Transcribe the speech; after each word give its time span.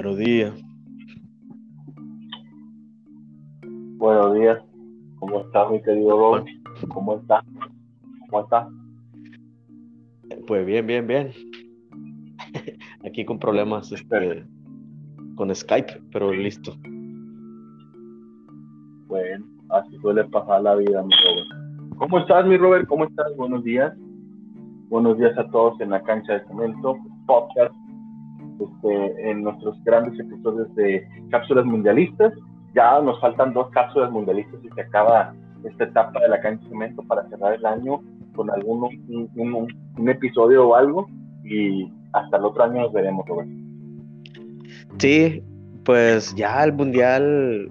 Buenos 0.00 0.16
días. 0.16 0.54
Buenos 3.96 4.34
días. 4.36 4.62
¿Cómo 5.18 5.40
estás, 5.40 5.72
mi 5.72 5.82
querido 5.82 6.10
Rob? 6.10 6.44
¿Cómo 6.94 7.16
estás? 7.16 7.44
¿Cómo 8.30 8.44
estás? 8.44 8.68
Pues 10.46 10.64
bien, 10.64 10.86
bien, 10.86 11.04
bien. 11.04 11.32
Aquí 13.04 13.24
con 13.24 13.40
problemas 13.40 13.90
este, 13.90 14.46
con 15.34 15.52
Skype, 15.52 16.00
pero 16.12 16.32
listo. 16.32 16.76
Bueno, 19.08 19.46
así 19.70 19.98
suele 19.98 20.22
pasar 20.26 20.62
la 20.62 20.76
vida, 20.76 21.02
mi 21.02 21.12
Robert. 21.12 21.96
¿Cómo 21.96 22.20
estás, 22.20 22.46
mi 22.46 22.56
Robert? 22.56 22.86
¿Cómo 22.86 23.04
estás? 23.04 23.36
Buenos 23.36 23.64
días. 23.64 23.92
Buenos 24.90 25.18
días 25.18 25.36
a 25.36 25.50
todos 25.50 25.80
en 25.80 25.90
la 25.90 26.00
cancha 26.04 26.34
de 26.34 26.46
cemento, 26.46 26.96
podcast, 27.26 27.74
este, 28.60 29.30
en 29.30 29.42
nuestros 29.42 29.82
grandes 29.84 30.18
episodios 30.18 30.74
de 30.74 31.06
cápsulas 31.30 31.64
mundialistas. 31.64 32.32
Ya 32.74 33.00
nos 33.00 33.20
faltan 33.20 33.54
dos 33.54 33.70
cápsulas 33.70 34.10
mundialistas 34.10 34.60
y 34.62 34.68
se 34.68 34.80
acaba 34.80 35.34
esta 35.64 35.84
etapa 35.84 36.20
de 36.20 36.28
la 36.28 36.40
cancha 36.40 36.62
de 36.64 36.70
cemento 36.70 37.02
para 37.02 37.28
cerrar 37.28 37.54
el 37.54 37.66
año 37.66 38.00
con 38.34 38.50
algún 38.50 38.84
un, 39.34 39.68
un, 39.96 40.08
episodio 40.08 40.68
o 40.68 40.74
algo 40.76 41.08
y 41.44 41.90
hasta 42.12 42.36
el 42.36 42.44
otro 42.44 42.62
año 42.64 42.82
nos 42.82 42.92
veremos, 42.92 43.26
Robert. 43.26 43.48
Sí, 44.98 45.42
pues 45.84 46.34
ya 46.36 46.62
el 46.64 46.72
mundial 46.72 47.70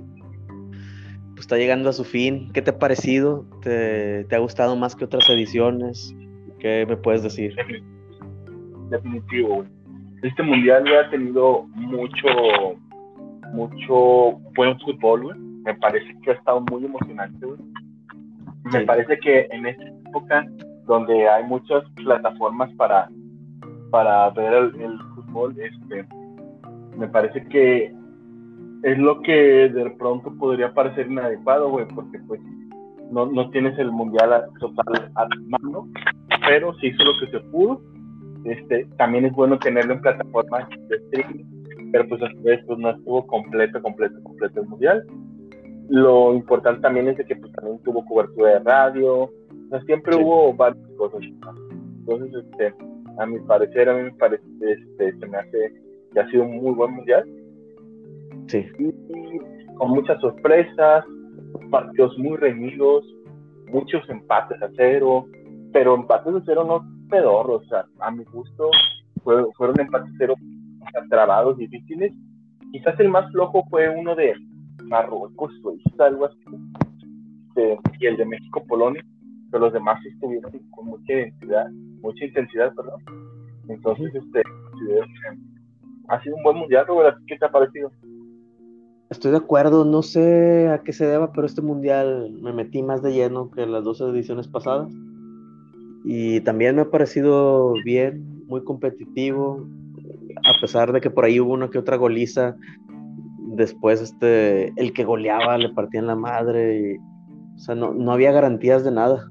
pues, 1.30 1.42
está 1.42 1.58
llegando 1.58 1.90
a 1.90 1.94
su 1.94 2.04
fin. 2.04 2.52
¿Qué 2.52 2.62
te 2.62 2.72
ha 2.72 2.80
parecido? 2.80 3.46
¿Te, 3.62 4.28
ha 4.30 4.40
gustado 4.40 4.76
más 4.76 4.96
que 4.96 5.06
otras 5.06 5.30
ediciones? 5.30 6.16
¿Qué 6.60 6.86
me 6.88 6.98
puedes 6.98 7.24
decir? 7.24 7.56
Definitivo, 8.90 9.66
Este 10.22 10.42
mundial 10.42 10.84
ha 10.98 11.10
tenido 11.10 11.64
mucho, 11.76 12.28
mucho 13.54 14.40
buen 14.56 14.80
fútbol, 14.80 15.24
güey. 15.24 15.40
Me 15.40 15.76
parece 15.76 16.16
que 16.22 16.32
ha 16.32 16.34
estado 16.34 16.62
muy 16.72 16.86
emocionante, 16.86 17.46
güey. 17.46 17.60
Me 18.72 18.82
parece 18.82 19.18
que 19.20 19.48
en 19.52 19.68
esta 19.68 19.84
época 19.84 20.46
donde 20.86 21.28
hay 21.30 21.44
muchas 21.44 21.84
plataformas 21.96 22.72
para, 22.76 23.10
para 23.92 24.30
ver 24.32 24.54
el, 24.54 25.00
fútbol, 25.16 25.56
este, 25.60 26.06
me 26.98 27.08
parece 27.08 27.46
que 27.48 27.94
es 28.84 28.98
lo 28.98 29.22
que 29.22 29.70
de 29.70 29.90
pronto 29.92 30.34
podría 30.38 30.74
parecer 30.74 31.08
inadecuado, 31.08 31.70
güey, 31.70 31.86
porque 31.94 32.20
pues 32.28 32.42
no, 33.12 33.26
no 33.26 33.50
tienes 33.52 33.78
el 33.78 33.92
mundial 33.92 34.46
total 34.60 35.12
a 35.16 35.28
mano, 35.48 35.88
pero 36.46 36.74
se 36.76 36.88
hizo 36.88 37.04
lo 37.04 37.20
que 37.20 37.32
se 37.32 37.40
pudo. 37.52 37.82
Este, 38.46 38.86
también 38.98 39.26
es 39.26 39.34
bueno 39.34 39.58
tenerlo 39.60 39.94
en 39.94 40.02
plataformas 40.02 40.68
de 40.90 40.96
streaming, 40.96 41.46
pero 41.92 42.08
pues 42.08 42.22
a 42.22 42.30
su 42.32 42.42
vez 42.44 42.64
pues, 42.66 42.80
no 42.80 42.92
estuvo 42.92 43.26
completo, 43.28 43.82
completo, 43.82 44.22
completo 44.24 44.62
el 44.62 44.68
mundial. 44.68 45.04
Lo 45.90 46.34
importante 46.34 46.82
también 46.82 47.08
es 47.08 47.18
de 47.18 47.26
que 47.26 47.36
pues, 47.36 47.52
también 47.54 47.80
tuvo 47.80 48.06
cobertura 48.06 48.54
de 48.54 48.60
radio, 48.60 49.24
o 49.24 49.32
sea, 49.70 49.82
siempre 49.84 50.16
hubo 50.16 50.54
varias 50.54 50.86
cosas. 50.98 51.22
Entonces, 52.00 52.44
este, 52.46 52.74
a 53.18 53.26
mi 53.26 53.40
parecer, 53.40 53.90
a 53.90 53.96
mí 53.96 54.04
me 54.04 54.12
parece, 54.14 54.44
este, 54.62 55.18
se 55.18 55.28
me 55.28 55.38
hace 55.38 55.74
que 56.14 56.20
ha 56.20 56.30
sido 56.30 56.44
un 56.44 56.58
muy 56.58 56.74
buen 56.74 56.94
mundial 56.94 57.26
Sí. 58.48 58.66
con 59.78 59.92
muchas 59.92 60.20
sorpresas, 60.22 61.06
partidos 61.70 62.18
muy 62.18 62.38
reñidos, 62.38 63.04
muchos 63.72 64.08
empates 64.10 64.62
a 64.62 64.70
cero, 64.76 65.26
pero 65.74 65.96
empates 65.96 66.34
a 66.34 66.42
cero 66.46 66.64
no 66.64 66.97
pedorros, 67.10 67.64
o 67.66 67.70
sea, 67.70 67.86
a 68.00 68.12
mi 68.12 68.24
gusto 68.26 68.70
fueron 69.24 69.80
empates 69.80 70.14
cero 70.18 70.36
trabados, 71.10 71.58
difíciles. 71.58 72.14
Quizás 72.72 73.00
el 73.00 73.10
más 73.10 73.32
flojo 73.32 73.64
fue 73.70 73.90
uno 73.90 74.16
de 74.16 74.34
Marruecos, 74.84 75.52
Suiza, 75.62 76.06
algo 76.06 76.26
así, 76.26 76.38
y 78.00 78.06
el 78.06 78.18
de 78.18 78.26
México-Polonia, 78.26 79.04
pero 79.52 79.66
los 79.66 79.74
demás 79.74 80.04
estuvieron 80.06 80.52
con 80.72 80.88
mucha 80.88 81.14
intensidad, 81.14 81.70
mucha 82.02 82.26
intensidad, 82.26 82.74
perdón. 82.76 83.02
Entonces, 83.70 84.14
este, 84.14 84.44
ha 86.10 86.22
sido 86.22 86.36
un 86.36 86.44
buen 86.44 86.58
mundial, 86.58 86.86
Robert, 86.88 87.18
¿qué 87.28 87.38
te 87.38 87.46
ha 87.46 87.52
parecido? 87.52 87.92
Estoy 89.10 89.32
de 89.32 89.38
acuerdo, 89.38 89.86
no 89.86 90.04
sé 90.04 90.68
a 90.70 90.84
qué 90.84 90.92
se 90.94 91.06
deba, 91.06 91.32
pero 91.32 91.48
este 91.48 91.62
mundial 91.62 92.32
me 92.42 92.54
metí 92.54 92.84
más 92.84 93.02
de 93.02 93.14
lleno 93.14 93.50
que 93.52 93.66
las 93.66 93.84
dos 93.84 94.02
ediciones 94.02 94.48
pasadas. 94.48 94.92
Y 96.10 96.40
también 96.42 96.78
me 96.78 96.84
ha 96.84 96.90
parecido 96.90 97.74
bien, 97.84 98.46
muy 98.48 98.64
competitivo, 98.64 99.68
a 100.38 100.62
pesar 100.62 100.94
de 100.94 101.02
que 101.02 101.10
por 101.10 101.26
ahí 101.26 101.38
hubo 101.42 101.52
una 101.52 101.70
que 101.70 101.80
otra 101.80 101.98
goliza. 101.98 102.56
Después, 103.40 104.02
este, 104.02 104.70
el 104.78 104.94
que 104.94 105.04
goleaba 105.04 105.58
le 105.58 105.68
partía 105.68 106.00
en 106.00 106.08
la 106.08 106.16
madre. 106.16 106.80
Y, 106.80 106.98
o 106.98 107.60
sea, 107.60 107.76
no, 107.76 107.94
no 107.94 108.14
había 108.14 108.32
garantías 108.32 108.86
de 108.86 108.92
nada. 108.92 109.30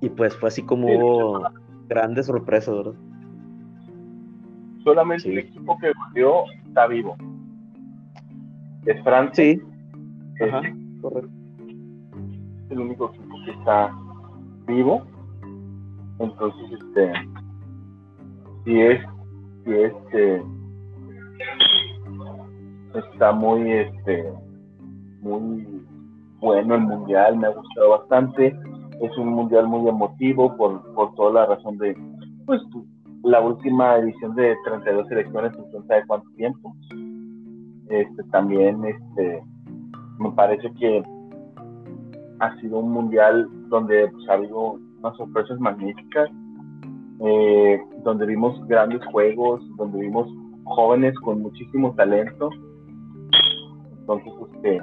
Y 0.00 0.08
pues 0.10 0.36
fue 0.36 0.50
así 0.50 0.62
como 0.62 0.86
hubo 0.86 1.42
grandes 1.88 2.26
sorpresas, 2.26 2.72
¿verdad? 2.76 2.94
Solamente 4.84 5.28
el 5.28 5.38
equipo 5.38 5.76
que 5.78 5.92
goleó 5.92 6.44
está 6.64 6.86
vivo 6.86 7.16
es 8.86 9.02
Francia. 9.02 9.44
Sí. 9.44 9.60
Ajá, 10.44 10.62
correcto. 11.02 11.30
Es 12.66 12.70
el 12.70 12.78
único 12.78 13.10
equipo 13.10 13.36
que 13.44 13.50
está 13.50 13.92
vivo. 14.68 15.09
Entonces, 16.20 16.80
este, 16.80 17.12
si 18.64 18.80
es, 18.80 19.00
si 19.64 19.72
este, 19.72 20.42
está 22.94 23.32
muy, 23.32 23.72
este, 23.72 24.32
muy 25.20 25.84
bueno 26.40 26.74
el 26.76 26.82
mundial, 26.82 27.36
me 27.36 27.48
ha 27.48 27.50
gustado 27.50 27.90
bastante. 27.90 28.56
Es 29.00 29.16
un 29.18 29.28
mundial 29.28 29.66
muy 29.66 29.88
emotivo 29.88 30.56
por, 30.56 30.94
por 30.94 31.14
toda 31.14 31.32
la 31.32 31.46
razón 31.46 31.78
de, 31.78 31.96
pues, 32.46 32.60
la 33.22 33.40
última 33.40 33.96
edición 33.96 34.34
de 34.34 34.56
32 34.64 35.08
selecciones 35.08 35.52
en 35.54 35.86
de 35.88 36.06
cuánto 36.06 36.30
tiempo 36.36 36.74
este, 37.90 38.22
también 38.30 38.82
este, 38.84 39.42
me 40.18 40.30
parece 40.32 40.72
que 40.74 41.02
ha 42.38 42.56
sido 42.60 42.78
un 42.78 42.92
mundial 42.92 43.48
donde 43.68 44.08
pues, 44.08 44.28
ha 44.28 44.34
habido 44.34 44.78
unas 45.00 45.16
sorpresas 45.16 45.58
magníficas, 45.58 46.30
eh, 47.20 47.80
donde 48.04 48.26
vimos 48.26 48.66
grandes 48.66 49.04
juegos, 49.06 49.62
donde 49.76 50.00
vimos 50.00 50.28
jóvenes 50.64 51.14
con 51.20 51.42
muchísimo 51.42 51.94
talento. 51.94 52.50
Entonces, 54.00 54.32
este, 54.52 54.80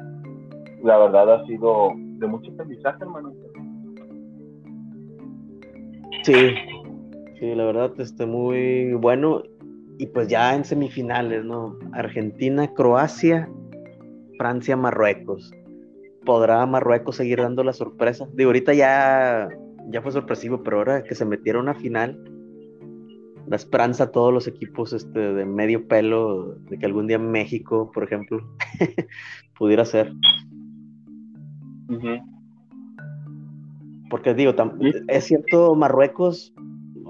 la 0.84 0.98
verdad 0.98 1.36
ha 1.36 1.46
sido 1.46 1.94
de 1.96 2.28
mucho 2.28 2.52
aprendizaje, 2.52 2.98
hermano. 3.02 3.34
Sí, 6.24 6.56
sí, 7.40 7.56
la 7.56 7.66
verdad, 7.66 7.94
este, 8.00 8.26
muy 8.26 8.94
bueno 8.94 9.44
y 9.98 10.08
pues 10.08 10.28
ya 10.28 10.54
en 10.56 10.64
semifinales, 10.64 11.44
¿no? 11.44 11.78
Argentina, 11.94 12.68
Croacia, 12.74 13.50
Francia, 14.38 14.78
Marruecos. 14.78 15.52
¿Podrá 16.26 16.66
Marruecos 16.66 17.16
seguir 17.16 17.40
dando 17.42 17.64
la 17.64 17.74
sorpresa? 17.74 18.28
Digo, 18.34 18.50
ahorita 18.50 18.74
ya, 18.74 19.48
ya 19.90 20.02
fue 20.02 20.12
sorpresivo, 20.12 20.64
pero 20.64 20.78
ahora 20.78 21.04
que 21.04 21.16
se 21.16 21.26
metieron 21.26 21.70
a 21.70 21.76
final, 21.76 22.20
la 23.48 23.56
esperanza 23.56 24.06
a 24.06 24.12
todos 24.12 24.34
los 24.34 24.48
equipos 24.48 24.94
este, 24.94 25.20
de 25.20 25.46
medio 25.46 25.88
pelo 25.88 26.56
de 26.70 26.78
que 26.78 26.86
algún 26.86 27.08
día 27.08 27.18
México, 27.18 27.92
por 27.94 28.04
ejemplo, 28.04 28.40
pudiera 29.58 29.86
ser. 29.86 30.12
Porque 34.10 34.34
digo, 34.34 34.54
es 35.08 35.24
cierto, 35.24 35.76
Marruecos, 35.76 36.54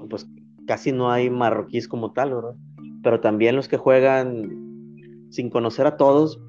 pues 0.08 0.28
casi 0.66 0.92
no 0.92 1.10
hay 1.10 1.30
marroquíes 1.30 1.88
como 1.88 2.12
tal, 2.12 2.34
¿verdad? 2.34 2.54
pero 3.02 3.20
también 3.20 3.56
los 3.56 3.68
que 3.68 3.76
juegan 3.76 4.50
sin 5.30 5.50
conocer 5.50 5.86
a 5.86 5.96
todos, 5.96 6.40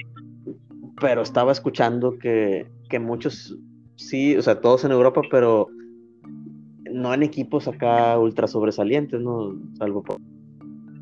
pero 1.00 1.22
estaba 1.22 1.52
escuchando 1.52 2.18
que, 2.18 2.68
muchos, 3.00 3.58
sí, 3.96 4.36
o 4.36 4.42
sea, 4.42 4.62
todos 4.62 4.84
en 4.84 4.92
Europa, 4.92 5.22
pero 5.30 5.68
no 7.00 7.14
en 7.14 7.24
equipos 7.24 7.68
acá 7.68 8.18
ultra 8.20 8.48
sobresalientes, 8.48 9.20
¿no? 9.20 9.56
Salvo 9.78 10.04
por... 10.04 10.18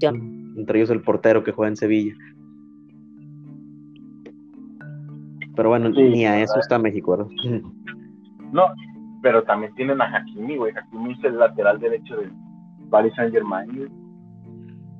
Entre 0.01 0.79
ellos 0.79 0.89
el 0.89 1.01
portero 1.01 1.43
que 1.43 1.51
juega 1.51 1.69
en 1.69 1.77
Sevilla. 1.77 2.15
Pero 5.55 5.69
bueno, 5.69 5.89
ni 5.89 6.25
a 6.25 6.41
eso 6.41 6.59
está 6.59 6.77
México, 6.77 7.11
¿verdad? 7.11 7.27
No, 8.53 8.63
pero 9.21 9.43
también 9.43 9.75
tienen 9.75 10.01
a 10.01 10.05
Hakimi, 10.05 10.55
güey. 10.55 10.73
Hakimi 10.73 11.11
es 11.11 11.23
el 11.25 11.37
lateral 11.37 11.79
derecho 11.79 12.15
del 12.15 12.31
Paris 12.89 13.11
Saint 13.17 13.33
Germain, 13.33 13.89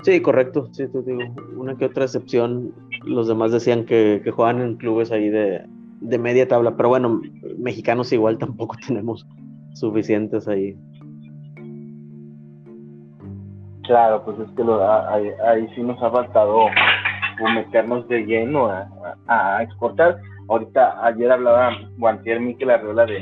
Sí, 0.03 0.21
correcto. 0.21 0.67
Sí, 0.73 0.87
te 0.87 1.01
digo, 1.01 1.21
una 1.55 1.75
que 1.75 1.85
otra 1.85 2.03
excepción. 2.03 2.73
Los 3.05 3.27
demás 3.27 3.51
decían 3.51 3.85
que, 3.85 4.21
juegan 4.35 4.61
en 4.61 4.75
clubes 4.75 5.11
ahí 5.11 5.29
de, 5.29 5.65
media 6.01 6.47
tabla, 6.47 6.75
pero 6.75 6.89
bueno, 6.89 7.21
mexicanos 7.57 8.11
igual 8.11 8.37
tampoco 8.37 8.75
tenemos 8.87 9.25
suficientes 9.79 10.47
ahí. 10.47 10.75
Claro, 13.83 14.23
pues 14.25 14.37
es 14.39 14.49
que 14.55 14.63
ahí, 15.45 15.67
sí 15.73 15.81
nos 15.81 16.01
ha 16.03 16.11
faltado 16.11 16.65
meternos 17.53 18.07
de 18.07 18.25
lleno 18.25 18.69
a, 19.27 19.63
exportar. 19.63 20.17
Ahorita, 20.49 21.05
ayer 21.05 21.31
hablaba 21.31 21.71
Guantier 21.97 22.39
Miquel 22.39 22.69
Arreola 22.69 23.05
de, 23.05 23.19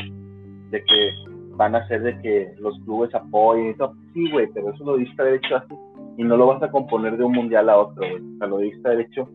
de 0.71 0.83
que 0.83 1.09
van 1.55 1.75
a 1.75 1.79
hacer 1.79 2.01
de 2.01 2.19
que 2.21 2.53
los 2.59 2.77
clubes 2.79 3.13
apoyen 3.13 3.71
y 3.71 3.73
todo. 3.75 3.93
Sí, 4.13 4.31
güey, 4.31 4.47
pero 4.53 4.71
eso 4.71 4.83
lo 4.83 4.97
diste 4.97 5.23
derecho 5.23 5.57
así 5.57 5.75
y 6.17 6.23
no 6.23 6.37
lo 6.37 6.47
vas 6.47 6.63
a 6.63 6.71
componer 6.71 7.17
de 7.17 7.23
un 7.23 7.33
mundial 7.33 7.69
a 7.69 7.77
otro, 7.77 8.07
güey. 8.09 8.23
O 8.35 8.37
sea, 8.37 8.47
lo 8.47 8.57
diste 8.59 8.89
derecho 8.89 9.29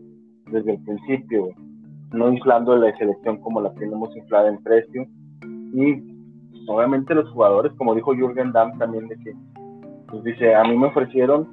desde 0.47 0.73
el 0.73 0.83
principio. 0.83 1.49
No 2.11 2.31
inflando 2.31 2.75
la 2.75 2.95
selección 2.97 3.37
como 3.37 3.61
la 3.61 3.73
tenemos 3.75 4.15
inflada 4.15 4.49
en 4.49 4.61
precio. 4.63 5.07
Y 5.73 6.10
obviamente 6.67 7.15
los 7.15 7.29
jugadores, 7.31 7.71
como 7.77 7.95
dijo 7.95 8.13
Jürgen 8.13 8.51
Damm 8.51 8.77
también, 8.77 9.07
de 9.07 9.17
que, 9.17 9.33
pues 10.07 10.23
dice, 10.23 10.55
a 10.55 10.63
mí 10.63 10.77
me 10.77 10.87
ofrecieron 10.87 11.47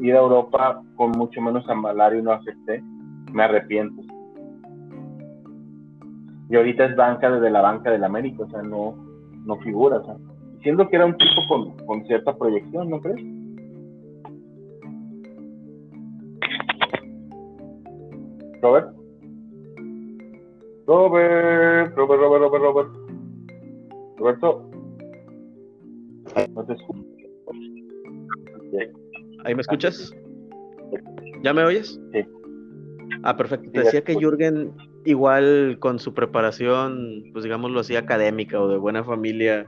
ir 0.00 0.14
a 0.14 0.20
Europa 0.20 0.82
con 0.96 1.12
mucho 1.12 1.40
menos 1.40 1.64
salario 1.64 2.18
y 2.18 2.22
no 2.22 2.32
acepté, 2.32 2.82
me 3.32 3.44
arrepiento. 3.44 4.02
Y 6.50 6.56
ahorita 6.56 6.84
es 6.86 6.96
banca 6.96 7.30
desde 7.30 7.50
la 7.50 7.62
banca 7.62 7.90
del 7.90 8.04
América, 8.04 8.44
o 8.44 8.50
sea, 8.50 8.62
no, 8.62 8.94
no 9.44 9.56
figura, 9.56 9.98
o 9.98 10.04
sea, 10.04 10.16
siendo 10.62 10.88
que 10.88 10.96
era 10.96 11.06
un 11.06 11.16
tipo 11.16 11.42
con, 11.48 11.86
con 11.86 12.04
cierta 12.06 12.36
proyección, 12.36 12.90
¿no 12.90 13.00
crees? 13.00 13.20
Robert. 18.62 18.94
Robert, 20.86 21.96
Robert, 21.96 22.20
Robert, 22.20 22.42
Robert, 22.42 22.62
Robert. 22.62 23.03
Roberto. 24.24 24.70
No 26.54 26.64
te 26.64 26.72
escucho. 26.72 27.04
¿Ahí 29.44 29.54
me 29.54 29.60
escuchas? 29.60 30.14
¿Ya 31.42 31.52
me 31.52 31.62
oyes? 31.62 32.00
Sí. 32.14 32.24
Ah, 33.22 33.36
perfecto. 33.36 33.70
Te 33.70 33.80
decía 33.80 34.02
que 34.02 34.14
Jürgen, 34.14 34.72
igual 35.04 35.76
con 35.78 35.98
su 35.98 36.14
preparación, 36.14 37.24
pues 37.32 37.44
digámoslo 37.44 37.80
así, 37.80 37.96
académica 37.96 38.58
o 38.62 38.68
de 38.68 38.78
buena 38.78 39.04
familia, 39.04 39.66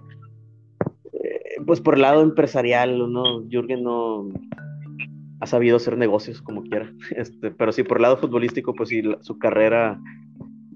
eh, 1.13 1.61
pues 1.67 1.83
por 1.83 1.97
el 1.97 2.03
lado 2.03 2.23
empresarial, 2.23 3.13
¿no? 3.13 3.43
Jürgen 3.51 3.83
no 3.83 4.31
ha 5.41 5.47
sabido 5.47 5.77
hacer 5.77 5.99
negocios 5.99 6.41
como 6.41 6.63
quiera. 6.63 6.91
Este, 7.15 7.51
pero 7.51 7.73
sí, 7.73 7.83
por 7.83 7.99
el 7.99 8.05
lado 8.05 8.17
futbolístico, 8.17 8.75
pues 8.75 8.89
sí, 8.89 9.03
su 9.21 9.39
carrera 9.39 10.01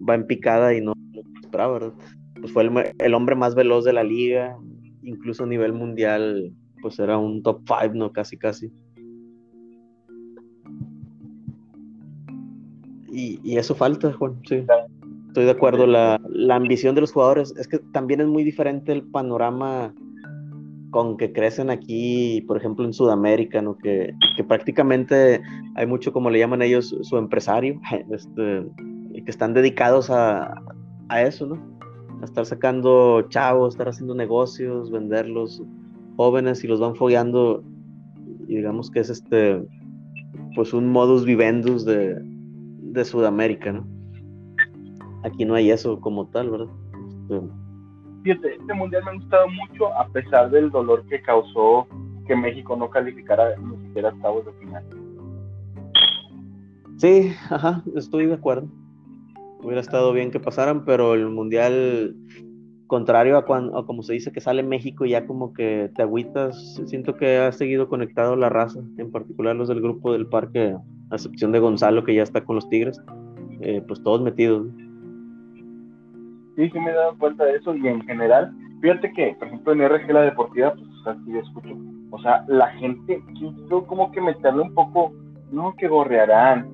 va 0.06 0.16
en 0.16 0.26
picada 0.26 0.74
y 0.74 0.82
no 0.82 0.92
lo 1.14 1.22
esperaba, 1.40 1.72
¿verdad? 1.72 1.94
Pues 2.40 2.52
fue 2.52 2.64
el, 2.64 2.94
el 2.98 3.14
hombre 3.14 3.36
más 3.36 3.54
veloz 3.54 3.84
de 3.84 3.92
la 3.92 4.04
liga, 4.04 4.56
incluso 5.02 5.44
a 5.44 5.46
nivel 5.46 5.72
mundial, 5.72 6.52
pues 6.80 6.98
era 6.98 7.18
un 7.18 7.42
top 7.42 7.62
5, 7.66 7.94
¿no? 7.94 8.12
Casi, 8.12 8.36
casi. 8.36 8.72
Y, 13.12 13.58
eso 13.58 13.74
falta, 13.74 14.12
Juan, 14.12 14.40
sí. 14.48 14.64
Estoy 15.28 15.44
de 15.44 15.50
acuerdo. 15.50 15.86
La, 15.86 16.20
ambición 16.50 16.94
de 16.94 17.02
los 17.02 17.12
jugadores 17.12 17.54
es 17.58 17.68
que 17.68 17.78
también 17.92 18.20
es 18.20 18.26
muy 18.26 18.44
diferente 18.44 18.92
el 18.92 19.02
panorama 19.02 19.94
con 20.90 21.16
que 21.16 21.32
crecen 21.32 21.70
aquí, 21.70 22.42
por 22.48 22.56
ejemplo, 22.56 22.84
en 22.84 22.92
Sudamérica, 22.92 23.62
¿no? 23.62 23.76
Que, 23.78 24.14
prácticamente 24.48 25.40
hay 25.74 25.86
mucho, 25.86 26.12
como 26.12 26.30
le 26.30 26.38
llaman 26.38 26.62
ellos, 26.62 26.96
su 27.02 27.16
empresario, 27.16 27.80
este, 28.10 28.66
y 29.12 29.22
que 29.22 29.30
están 29.30 29.54
dedicados 29.54 30.10
a, 30.10 30.54
a 31.08 31.22
eso, 31.22 31.46
¿no? 31.46 31.69
A 32.20 32.24
estar 32.24 32.44
sacando 32.44 33.22
chavos, 33.28 33.74
estar 33.74 33.88
haciendo 33.88 34.14
negocios, 34.14 34.90
venderlos 34.90 35.62
jóvenes 36.16 36.62
y 36.64 36.68
los 36.68 36.80
van 36.80 36.94
fogueando. 36.94 37.62
Y 38.46 38.56
digamos 38.56 38.90
que 38.90 39.00
es 39.00 39.10
este, 39.10 39.62
pues 40.54 40.72
un 40.72 40.88
modus 40.90 41.24
vivendus 41.24 41.84
de, 41.84 42.16
de 42.20 43.04
Sudamérica, 43.04 43.72
¿no? 43.72 43.86
Aquí 45.22 45.44
no 45.44 45.54
hay 45.54 45.70
eso 45.70 46.00
como 46.00 46.26
tal, 46.28 46.50
¿verdad? 46.50 46.68
Este... 47.22 47.40
Fíjate, 48.22 48.54
este 48.56 48.74
mundial 48.74 49.02
me 49.04 49.10
ha 49.12 49.14
gustado 49.14 49.46
mucho 49.48 49.94
a 49.94 50.06
pesar 50.08 50.50
del 50.50 50.70
dolor 50.70 51.04
que 51.06 51.22
causó 51.22 51.86
que 52.26 52.36
México 52.36 52.76
no 52.76 52.90
calificara 52.90 53.56
ni 53.56 53.86
siquiera 53.86 54.10
a 54.10 54.12
octavos 54.12 54.46
de 54.46 54.52
final. 54.52 54.84
Sí, 56.98 57.32
ajá, 57.48 57.82
estoy 57.96 58.26
de 58.26 58.34
acuerdo. 58.34 58.68
Hubiera 59.62 59.80
estado 59.80 60.12
bien 60.12 60.30
que 60.30 60.40
pasaran, 60.40 60.84
pero 60.84 61.14
el 61.14 61.28
mundial, 61.28 62.16
contrario 62.86 63.36
a, 63.36 63.44
cuando, 63.44 63.78
a 63.78 63.86
como 63.86 64.02
se 64.02 64.14
dice 64.14 64.32
que 64.32 64.40
sale 64.40 64.62
México, 64.62 65.04
ya 65.04 65.26
como 65.26 65.52
que 65.52 65.90
te 65.94 66.02
agüitas. 66.02 66.80
Siento 66.86 67.16
que 67.16 67.36
ha 67.36 67.52
seguido 67.52 67.88
conectado 67.88 68.36
la 68.36 68.48
raza, 68.48 68.80
en 68.96 69.10
particular 69.10 69.54
los 69.56 69.68
del 69.68 69.80
grupo 69.80 70.12
del 70.12 70.26
parque 70.26 70.76
a 71.10 71.14
excepción 71.14 71.52
de 71.52 71.58
Gonzalo 71.58 72.04
que 72.04 72.14
ya 72.14 72.22
está 72.22 72.44
con 72.44 72.56
los 72.56 72.68
Tigres, 72.68 73.00
eh, 73.60 73.82
pues 73.86 74.02
todos 74.02 74.22
metidos. 74.22 74.66
Sí, 76.56 76.70
sí 76.70 76.78
me 76.78 76.90
he 76.90 76.94
dado 76.94 77.16
cuenta 77.18 77.44
de 77.44 77.56
eso 77.56 77.74
y 77.74 77.86
en 77.86 78.02
general, 78.02 78.52
fíjate 78.80 79.12
que, 79.12 79.36
por 79.38 79.48
ejemplo, 79.48 79.72
en 79.72 79.82
RG 79.82 80.12
La 80.12 80.22
Deportiva, 80.22 80.72
pues 80.72 80.88
así 81.06 81.36
escucho, 81.36 81.76
o 82.10 82.20
sea, 82.20 82.44
la 82.48 82.68
gente 82.72 83.22
quiso 83.34 83.86
como 83.86 84.10
que 84.12 84.20
meterle 84.20 84.62
un 84.62 84.74
poco, 84.74 85.12
no, 85.50 85.74
que 85.76 85.88
gorrearán, 85.88 86.68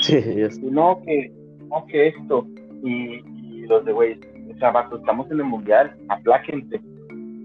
sí, 0.00 0.18
no, 0.62 1.00
que, 1.04 1.32
no, 1.68 1.86
que 1.86 2.08
esto, 2.08 2.46
y, 2.82 3.22
los 3.66 3.84
de, 3.84 3.92
güey, 3.92 4.20
o 4.54 4.58
sea, 4.58 4.72
estamos 4.92 5.30
en 5.30 5.38
el 5.38 5.44
Mundial, 5.44 5.96
apláquense, 6.08 6.80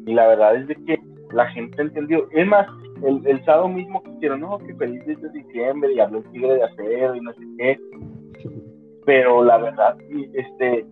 y 0.06 0.14
la 0.14 0.28
verdad 0.28 0.56
es 0.56 0.68
de 0.68 0.76
que 0.76 1.00
la 1.34 1.48
gente 1.48 1.82
entendió, 1.82 2.28
es 2.32 2.48
más, 2.48 2.68
el, 3.04 3.26
el 3.26 3.44
sábado 3.46 3.70
mismo 3.70 4.04
quisieron, 4.04 4.42
no, 4.42 4.60
que 4.60 4.76
feliz 4.76 5.04
de 5.06 5.30
diciembre 5.30 5.94
y 5.94 6.00
habló 6.00 6.20
el 6.20 6.32
tigre 6.32 6.56
de 6.56 6.64
acero 6.64 7.16
y 7.16 7.22
no 7.22 7.34
sé 7.34 7.40
qué. 7.58 7.80
Pero 9.06 9.44
la 9.44 9.58
verdad, 9.58 9.98
este, 10.34 10.86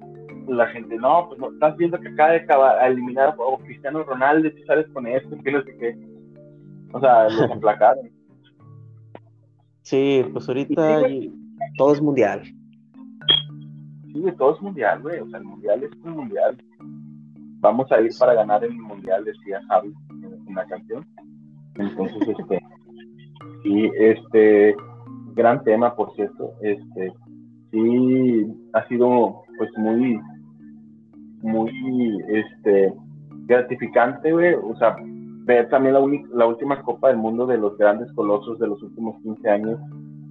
la 0.48 0.68
gente, 0.68 0.96
no, 0.98 1.28
pues 1.28 1.40
no, 1.40 1.52
estás 1.52 1.78
viendo 1.78 2.00
que 2.00 2.10
acaba 2.10 2.32
de 2.32 2.38
acabar, 2.38 2.80
a 2.80 2.88
eliminar 2.88 3.30
a 3.30 3.64
Cristiano 3.64 4.04
Ronaldo 4.04 4.48
y 4.48 4.52
tú 4.56 4.64
sales 4.66 4.88
con 4.94 5.06
esto, 5.06 5.38
que 5.44 5.52
no 5.52 5.62
sé 5.64 5.78
qué. 5.78 5.98
O 6.94 7.00
sea, 7.00 7.30
los 7.30 7.52
aplacaron. 7.52 8.10
Sí, 9.82 10.26
pues 10.34 10.48
ahorita 10.48 11.02
todo 11.78 11.94
es 11.94 12.02
mundial. 12.02 12.44
Sí, 14.14 14.24
todo 14.38 14.56
es 14.56 14.62
mundial, 14.62 15.02
güey. 15.02 15.20
O 15.20 15.30
sea, 15.30 15.40
el 15.40 15.46
mundial 15.46 15.84
es 15.84 15.92
un 16.04 16.12
mundial. 16.12 16.58
Vamos 17.62 17.92
a 17.92 18.02
ir 18.02 18.12
para 18.18 18.34
ganar 18.34 18.64
el 18.64 18.74
mundial, 18.74 19.26
decía 19.26 19.62
Javi 19.68 19.94
en 20.48 20.56
la 20.56 20.66
canción. 20.66 21.06
Entonces, 21.76 22.36
este, 22.38 22.62
sí, 23.64 23.92
este, 23.98 24.76
gran 25.34 25.64
tema, 25.64 25.96
por 25.96 26.14
cierto, 26.16 26.54
este, 26.62 27.14
sí, 27.72 28.48
ha 28.74 28.88
sido, 28.88 29.44
pues, 29.58 29.70
muy, 29.78 30.20
muy, 31.42 32.24
este, 32.28 32.94
gratificante, 33.46 34.32
güey, 34.32 34.54
o 34.54 34.76
sea, 34.78 34.96
ver 35.46 35.70
también 35.70 35.96
la, 35.96 36.02
la 36.34 36.46
última 36.46 36.82
Copa 36.82 37.10
del 37.10 37.18
Mundo 37.18 37.46
de 37.46 37.58
los 37.58 37.78
grandes 37.78 38.12
colosos 38.14 38.60
de 38.60 38.68
los 38.68 38.82
últimos 38.84 39.22
15 39.24 39.50
años, 39.50 39.80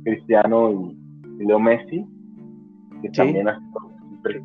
Cristiano 0.05 0.71
y, 0.71 0.97
Leo 1.45 1.59
Messi, 1.59 2.05
que 3.03 3.11
también 3.11 3.49
ha 3.49 3.59
sido 3.59 4.41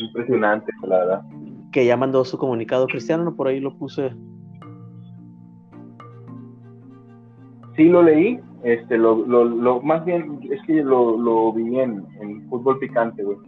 impresionante, 0.00 0.72
la 0.82 0.98
verdad. 0.98 1.22
Que 1.72 1.86
ya 1.86 1.96
mandó 1.96 2.24
su 2.24 2.38
comunicado 2.38 2.86
Cristiano, 2.86 3.34
por 3.34 3.48
ahí 3.48 3.60
lo 3.60 3.76
puse 3.76 4.12
sí 7.78 7.84
lo 7.84 8.02
leí, 8.02 8.40
este, 8.64 8.98
lo, 8.98 9.24
lo, 9.24 9.44
lo, 9.44 9.80
más 9.80 10.04
bien 10.04 10.40
es 10.50 10.60
que 10.66 10.82
lo, 10.82 11.16
lo 11.16 11.52
vi 11.52 11.78
en, 11.78 12.04
fútbol 12.50 12.78
picante, 12.80 13.22
güey. 13.22 13.38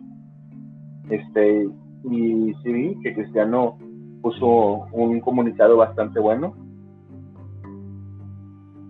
Este, 1.10 1.68
y 2.04 2.54
sí 2.62 2.72
vi 2.72 2.94
que 3.00 3.12
Cristiano 3.12 3.76
puso 4.22 4.86
un 4.92 5.20
comunicado 5.20 5.76
bastante 5.76 6.20
bueno, 6.20 6.54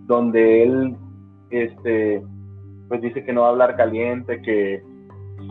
donde 0.05 0.63
él, 0.63 0.95
este, 1.49 2.23
pues 2.87 3.01
dice 3.01 3.23
que 3.23 3.33
no 3.33 3.41
va 3.41 3.47
a 3.47 3.51
hablar 3.51 3.75
caliente, 3.75 4.43
que 4.43 4.83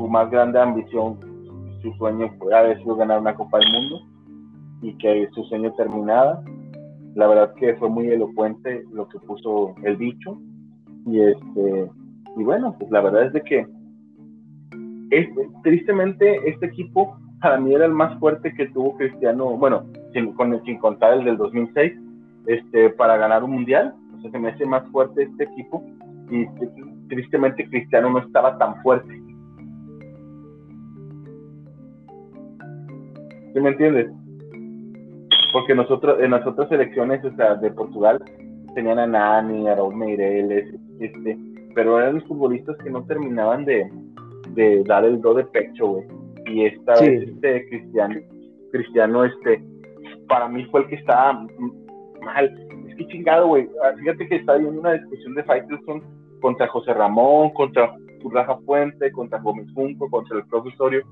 su 0.01 0.09
más 0.09 0.31
grande 0.31 0.59
ambición, 0.59 1.21
su 1.83 1.93
sueño 1.99 2.33
fue 2.39 2.57
haber 2.57 2.79
sido 2.79 2.97
ganar 2.97 3.21
una 3.21 3.35
Copa 3.35 3.59
del 3.59 3.71
Mundo 3.71 4.01
y 4.81 4.97
que 4.97 5.29
su 5.35 5.45
sueño 5.45 5.75
terminaba 5.75 6.43
la 7.15 7.27
verdad 7.27 7.55
que 7.57 7.75
fue 7.75 7.91
muy 7.91 8.09
elocuente 8.09 8.83
lo 8.93 9.07
que 9.09 9.19
puso 9.19 9.75
el 9.83 9.99
dicho 9.99 10.41
y 11.05 11.21
este 11.21 11.91
y 12.35 12.43
bueno 12.43 12.75
pues 12.79 12.91
la 12.91 13.03
verdad 13.03 13.27
es 13.27 13.33
de 13.35 13.43
que 13.43 13.67
tristemente 15.63 16.49
este 16.49 16.67
equipo 16.67 17.19
para 17.43 17.59
mí 17.59 17.75
era 17.75 17.85
el 17.85 17.93
más 17.93 18.19
fuerte 18.19 18.55
que 18.55 18.69
tuvo 18.69 18.97
Cristiano 18.97 19.51
bueno 19.59 19.85
sin, 20.15 20.33
con, 20.33 20.65
sin 20.65 20.79
contar 20.79 21.13
el 21.13 21.25
del 21.27 21.37
2006 21.37 21.93
este 22.47 22.89
para 22.91 23.19
ganar 23.19 23.45
un 23.45 23.51
mundial. 23.51 23.95
O 24.17 24.23
sea 24.23 24.31
se 24.31 24.39
me 24.39 24.49
hace 24.49 24.65
más 24.65 24.89
fuerte 24.93 25.25
este 25.25 25.45
equipo 25.45 25.85
y 26.31 26.47
tristemente 27.09 27.69
Cristiano 27.69 28.09
no 28.09 28.21
estaba 28.21 28.57
tan 28.57 28.81
fuerte 28.83 29.20
¿Sí 33.53 33.61
me 33.61 33.71
entiendes? 33.71 34.11
porque 35.53 35.75
nosotros 35.75 36.19
en 36.21 36.31
las 36.31 36.45
selecciones 36.69 37.25
o 37.25 37.35
sea, 37.37 37.55
de 37.57 37.71
Portugal 37.71 38.23
tenían 38.75 38.99
a 38.99 39.07
Nani, 39.07 39.69
a 39.69 39.75
Raúl 39.75 39.97
Meireles, 39.97 40.75
este, 41.01 41.37
pero 41.75 41.99
eran 41.99 42.17
los 42.17 42.25
futbolistas 42.25 42.77
que 42.79 42.91
no 42.91 43.05
terminaban 43.05 43.65
de, 43.65 43.91
de 44.51 44.85
dar 44.85 45.05
el 45.05 45.21
do 45.21 45.35
de 45.35 45.45
pecho, 45.45 45.87
güey. 45.87 46.05
Y 46.47 46.67
esta 46.67 47.01
vez, 47.01 47.29
este 47.29 47.69
Cristiano, 47.69 48.21
Cristiano, 48.73 49.25
este, 49.25 49.63
para 50.29 50.49
mí 50.49 50.65
fue 50.67 50.83
el 50.83 50.89
que 50.89 50.97
estaba 50.97 51.47
mal. 52.23 52.69
Es 52.89 52.97
que 52.97 53.07
chingado, 53.09 53.49
güey. 53.49 53.69
Ah, 53.85 53.93
fíjate 53.99 54.29
que 54.29 54.37
está 54.37 54.57
viendo 54.57 54.81
una 54.81 54.95
discusión 54.95 55.35
de 55.35 55.45
Faitelson 55.45 56.03
contra 56.41 56.69
José 56.69 56.95
Ramón, 56.95 57.51
contra 57.51 57.93
Rafa 58.33 58.57
Fuente, 58.65 59.11
contra 59.13 59.41
Gómez 59.41 59.67
Junco, 59.75 60.09
contra 60.11 60.39
el 60.39 60.47
profesorio, 60.47 61.03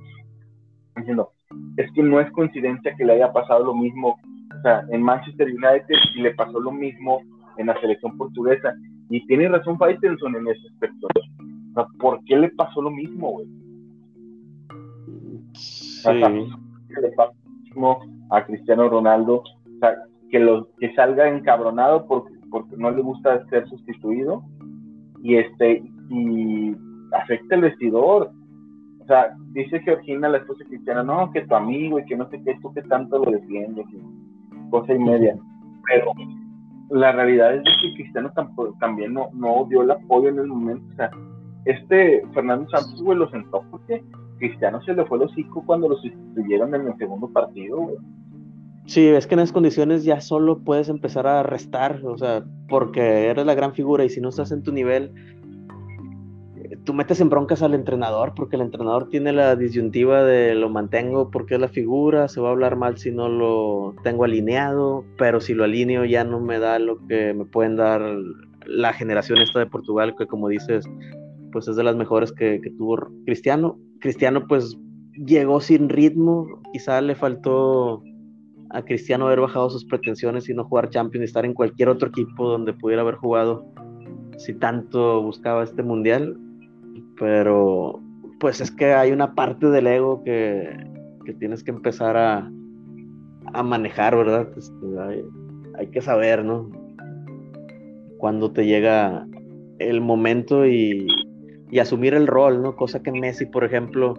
diciendo, 0.97 1.31
es 1.77 1.91
que 1.93 2.03
no 2.03 2.21
es 2.21 2.31
coincidencia 2.33 2.95
que 2.97 3.05
le 3.05 3.15
haya 3.15 3.33
pasado 3.33 3.65
lo 3.65 3.75
mismo, 3.75 4.19
o 4.57 4.63
sea, 4.63 4.85
en 4.91 5.03
Manchester 5.03 5.49
United 5.49 5.95
y 6.15 6.23
le 6.23 6.35
pasó 6.35 6.59
lo 6.61 6.73
mismo 6.73 7.21
en 7.57 7.67
la 7.67 7.81
selección 7.81 8.17
portuguesa. 8.17 8.75
Y 9.11 9.27
tiene 9.27 9.49
razón 9.49 9.79
Faitelson 9.79 10.37
en 10.37 10.49
ese 10.49 10.69
aspecto. 10.73 11.09
O 11.09 11.75
sea, 11.75 11.87
¿por 11.99 12.23
qué 12.25 12.37
le 12.37 12.51
pasó 12.51 12.83
lo 12.83 12.91
mismo, 12.91 13.33
güey? 13.33 13.47
Sí. 15.55 16.21
le 17.01 17.11
pasó 17.17 17.33
lo 17.45 17.63
mismo 17.63 18.01
a 18.31 18.45
Cristiano 18.45 18.89
Ronaldo? 18.89 19.43
O 19.43 19.79
sea, 19.81 19.95
que, 20.31 20.39
lo, 20.39 20.69
que 20.79 20.95
salga 20.95 21.29
encabronado 21.29 22.07
porque, 22.07 22.35
porque 22.51 22.77
no 22.77 22.91
le 22.91 23.03
gusta 23.03 23.45
ser 23.49 23.69
sustituido 23.69 24.43
y 25.23 25.37
este 25.37 25.83
y 26.11 26.77
afecta 27.13 27.55
el 27.55 27.63
vestidor. 27.63 28.31
O 29.09 29.11
sea, 29.11 29.35
dice 29.53 29.81
Georgina, 29.81 30.29
la 30.29 30.37
esposa 30.37 30.65
cristiana, 30.67 31.03
no, 31.03 31.33
que 31.33 31.47
tu 31.47 31.55
amigo 31.55 31.99
y 31.99 32.05
que 32.05 32.15
no 32.15 32.29
sé 32.29 32.43
qué, 32.45 32.59
tú 32.61 32.75
que 32.75 32.83
tanto 32.83 33.25
lo 33.25 33.31
defiendes, 33.31 33.87
cosa 34.69 34.93
y 34.93 34.99
media. 34.99 35.35
Pero 35.87 36.13
la 36.91 37.13
realidad 37.13 37.55
es 37.55 37.63
que 37.63 37.95
Cristiano 37.95 38.31
tampoco, 38.35 38.77
también 38.81 39.15
no, 39.15 39.31
no 39.33 39.65
dio 39.71 39.81
el 39.81 39.93
apoyo 39.93 40.29
en 40.29 40.41
el 40.41 40.49
momento. 40.49 40.85
O 40.93 40.97
sea, 40.97 41.11
este 41.65 42.23
Fernando 42.35 42.69
Santos, 42.69 43.03
güey, 43.03 43.17
lo 43.17 43.31
sentó 43.31 43.65
porque 43.71 44.05
Cristiano 44.37 44.83
se 44.83 44.93
le 44.93 45.07
fue 45.07 45.17
el 45.17 45.25
hocico 45.25 45.65
cuando 45.65 45.89
lo 45.89 45.97
sustituyeron 45.97 46.75
en 46.75 46.89
el 46.89 46.97
segundo 46.99 47.33
partido, 47.33 47.79
güey. 47.79 47.97
Sí, 48.85 49.07
es 49.07 49.27
que 49.27 49.37
en 49.37 49.41
esas 49.41 49.55
condiciones 49.55 50.05
ya 50.05 50.21
solo 50.21 50.59
puedes 50.59 50.91
empezar 50.91 51.27
a 51.27 51.43
restar, 51.43 52.05
o 52.05 52.19
sea, 52.19 52.45
porque 52.69 53.29
eres 53.29 53.47
la 53.47 53.55
gran 53.55 53.73
figura 53.73 54.05
y 54.05 54.11
si 54.11 54.21
no 54.21 54.29
estás 54.29 54.53
en 54.53 54.63
tu 54.63 54.71
nivel, 54.71 55.15
tú 56.89 56.95
metes 56.95 57.21
en 57.21 57.29
broncas 57.29 57.61
al 57.61 57.75
entrenador 57.75 58.33
porque 58.35 58.57
el 58.57 58.63
entrenador 58.63 59.11
tiene 59.11 59.35
la 59.35 59.57
disyuntiva 59.57 60.25
de 60.25 60.55
lo 60.55 60.71
mantengo 60.71 61.31
porque 61.31 61.57
es 61.57 61.61
la 61.61 61.69
figura, 61.69 62.29
se 62.29 62.41
va 62.41 62.49
a 62.49 62.53
hablar 62.53 62.77
mal 62.77 62.97
si 62.97 63.11
no 63.11 63.29
lo 63.29 63.95
tengo 64.03 64.25
alineado, 64.25 65.05
pero 65.19 65.39
si 65.39 65.53
lo 65.53 65.65
alineo 65.65 66.07
ya 66.07 66.25
no 66.25 66.41
me 66.41 66.59
da 66.59 66.79
lo 66.79 67.07
que 67.07 67.35
me 67.35 67.45
pueden 67.45 67.77
dar 67.77 68.01
la 68.65 68.95
generación 68.95 69.39
esta 69.39 69.59
de 69.59 69.67
Portugal, 69.67 70.15
que 70.17 70.27
como 70.27 70.49
dices, 70.49 70.87
pues 71.53 71.69
es 71.69 71.77
de 71.77 71.85
las 71.85 71.95
mejores 71.95 72.33
que, 72.33 72.59
tuvo 72.79 73.11
Cristiano. 73.27 73.79
Cristiano 74.01 74.47
pues 74.49 74.79
llegó 75.13 75.61
sin 75.61 75.91
ritmo, 75.91 76.47
quizá 76.73 77.03
le 77.03 77.15
faltó 77.15 78.03
a 78.71 78.81
Cristiano 78.81 79.27
haber 79.27 79.41
bajado 79.41 79.69
sus 79.69 79.85
pretensiones 79.85 80.49
y 80.49 80.55
no 80.55 80.65
jugar 80.65 80.89
Champions 80.89 81.21
y 81.21 81.27
estar 81.27 81.45
en 81.45 81.53
cualquier 81.53 81.91
otro 81.91 82.09
equipo 82.09 82.49
donde 82.49 82.73
pudiera 82.73 83.03
haber 83.03 83.17
jugado 83.17 83.67
si 84.39 84.55
tanto 84.55 85.21
buscaba 85.21 85.65
este 85.65 85.83
mundial 85.83 86.39
pero 87.19 88.01
pues 88.41 88.61
es 88.61 88.71
que 88.71 88.93
hay 88.93 89.11
una 89.13 89.35
parte 89.35 89.67
del 89.67 89.87
ego 89.87 90.23
que, 90.25 90.87
tienes 91.39 91.63
que 91.63 91.71
empezar 91.71 92.17
a, 92.17 92.51
manejar, 93.63 94.17
¿verdad? 94.17 94.49
Este, 94.57 94.87
hay, 95.79 95.87
que 95.89 96.01
saber, 96.01 96.45
¿no? 96.45 96.71
Cuando 98.19 98.51
te 98.53 98.67
llega 98.67 99.27
el 99.79 100.01
momento 100.01 100.67
y, 100.67 101.07
y, 101.71 101.79
asumir 101.79 102.15
el 102.15 102.27
rol, 102.27 102.63
¿no? 102.63 102.77
Cosa 102.77 103.03
que 103.03 103.13
Messi, 103.13 103.47
por 103.47 103.65
ejemplo, 103.65 104.15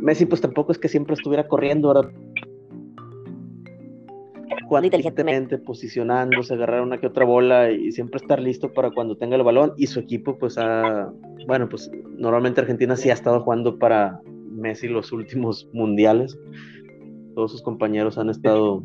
Messi 0.00 0.26
pues 0.26 0.40
tampoco 0.40 0.72
es 0.72 0.78
que 0.78 0.88
siempre 0.88 1.14
estuviera 1.14 1.46
corriendo, 1.46 1.88
¿verdad? 1.88 2.10
Jugando 4.70 4.86
inteligentemente, 4.86 5.58
posicionándose, 5.58 6.54
agarrar 6.54 6.82
una 6.82 6.98
que 6.98 7.08
otra 7.08 7.24
bola 7.24 7.72
y 7.72 7.90
siempre 7.90 8.18
estar 8.18 8.40
listo 8.40 8.72
para 8.72 8.92
cuando 8.92 9.16
tenga 9.16 9.34
el 9.34 9.42
balón. 9.42 9.72
Y 9.76 9.88
su 9.88 9.98
equipo, 9.98 10.38
pues, 10.38 10.58
ha, 10.58 11.12
bueno, 11.48 11.68
pues 11.68 11.90
normalmente 12.16 12.60
Argentina 12.60 12.94
sí 12.94 13.10
ha 13.10 13.14
estado 13.14 13.40
jugando 13.40 13.80
para 13.80 14.20
Messi 14.52 14.86
los 14.86 15.10
últimos 15.10 15.68
mundiales. 15.72 16.38
Todos 17.34 17.50
sus 17.50 17.62
compañeros 17.62 18.16
han 18.16 18.30
estado 18.30 18.80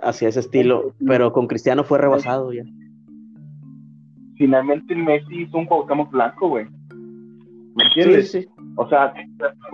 hacia 0.00 0.28
ese 0.28 0.38
estilo, 0.38 0.94
pero 1.04 1.32
con 1.32 1.48
Cristiano 1.48 1.82
fue 1.82 1.98
rebasado 1.98 2.52
ya. 2.52 2.62
Finalmente 4.36 4.94
Messi 4.94 5.42
hizo 5.42 5.58
un 5.58 5.66
Cuauhtémoc 5.66 6.12
blanco, 6.12 6.50
güey. 6.50 6.66
¿Me 7.74 7.84
entiendes? 7.86 8.30
Sí, 8.30 8.42
sí. 8.42 8.48
O 8.76 8.88
sea, 8.88 9.12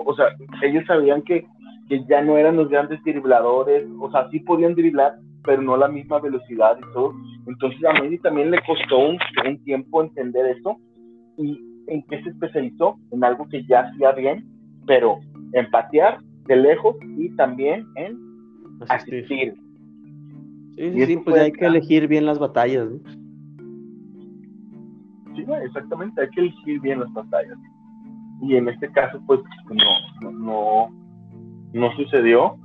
o 0.06 0.14
sea, 0.14 0.28
ellos 0.62 0.84
sabían 0.86 1.20
que, 1.20 1.46
que 1.90 2.02
ya 2.08 2.22
no 2.22 2.38
eran 2.38 2.56
los 2.56 2.70
grandes 2.70 3.04
dribladores, 3.04 3.86
o 4.00 4.10
sea, 4.10 4.30
sí 4.30 4.40
podían 4.40 4.74
driblar, 4.74 5.18
pero 5.44 5.62
no 5.62 5.76
la 5.76 5.88
misma 5.88 6.20
velocidad 6.20 6.76
y 6.78 6.92
todo. 6.92 7.14
Entonces 7.46 7.80
a 7.84 8.00
Messi 8.00 8.18
también 8.18 8.50
le 8.50 8.58
costó 8.66 8.98
un, 8.98 9.18
tiempo 9.64 10.02
entender 10.02 10.46
eso 10.58 10.76
y 11.36 11.58
en 11.88 12.02
qué 12.04 12.22
se 12.22 12.30
especializó, 12.30 12.98
en 13.10 13.24
algo 13.24 13.48
que 13.48 13.64
ya 13.66 13.80
hacía 13.80 14.12
bien, 14.12 14.46
pero 14.86 15.18
en 15.52 15.70
patear 15.70 16.18
de 16.46 16.56
lejos 16.56 16.96
y 17.18 17.34
también 17.36 17.86
en 17.96 18.18
asistir. 18.88 19.54
Sí, 20.76 21.06
sí, 21.06 21.16
pues 21.18 21.40
hay 21.40 21.52
que 21.52 21.66
elegir 21.66 22.08
bien 22.08 22.24
las 22.24 22.38
batallas. 22.38 22.88
¿no? 22.88 22.98
Sí, 25.34 25.44
exactamente, 25.64 26.20
hay 26.20 26.30
que 26.30 26.40
elegir 26.40 26.80
bien 26.80 27.00
las 27.00 27.12
batallas. 27.12 27.58
Y 28.42 28.56
en 28.56 28.68
este 28.68 28.90
caso, 28.90 29.20
pues 29.26 29.40
no, 29.70 30.30
no, 30.30 30.30
no, 30.32 30.88
no 31.72 31.96
sucedió 31.96 32.58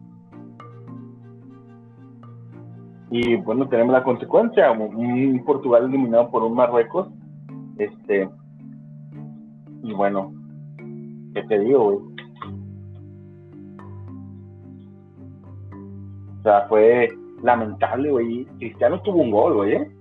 y 3.10 3.36
bueno, 3.38 3.68
tenemos 3.70 3.94
la 3.94 4.04
consecuencia, 4.04 4.72
un 4.72 5.42
Portugal 5.46 5.86
eliminado 5.86 6.30
por 6.30 6.44
un 6.44 6.56
Marruecos. 6.56 7.08
Este, 7.78 8.30
y 9.84 9.94
bueno, 9.94 10.34
¿qué 11.34 11.44
te 11.44 11.60
digo, 11.60 11.84
güey? 11.84 11.98
O 16.40 16.44
sea, 16.44 16.66
fue 16.68 17.10
lamentable, 17.44 18.12
güey. 18.12 18.46
Cristiano 18.58 19.02
tuvo 19.02 19.22
un 19.22 19.32
gol, 19.32 19.54
güey. 19.56 19.74
¿eh? 19.74 19.92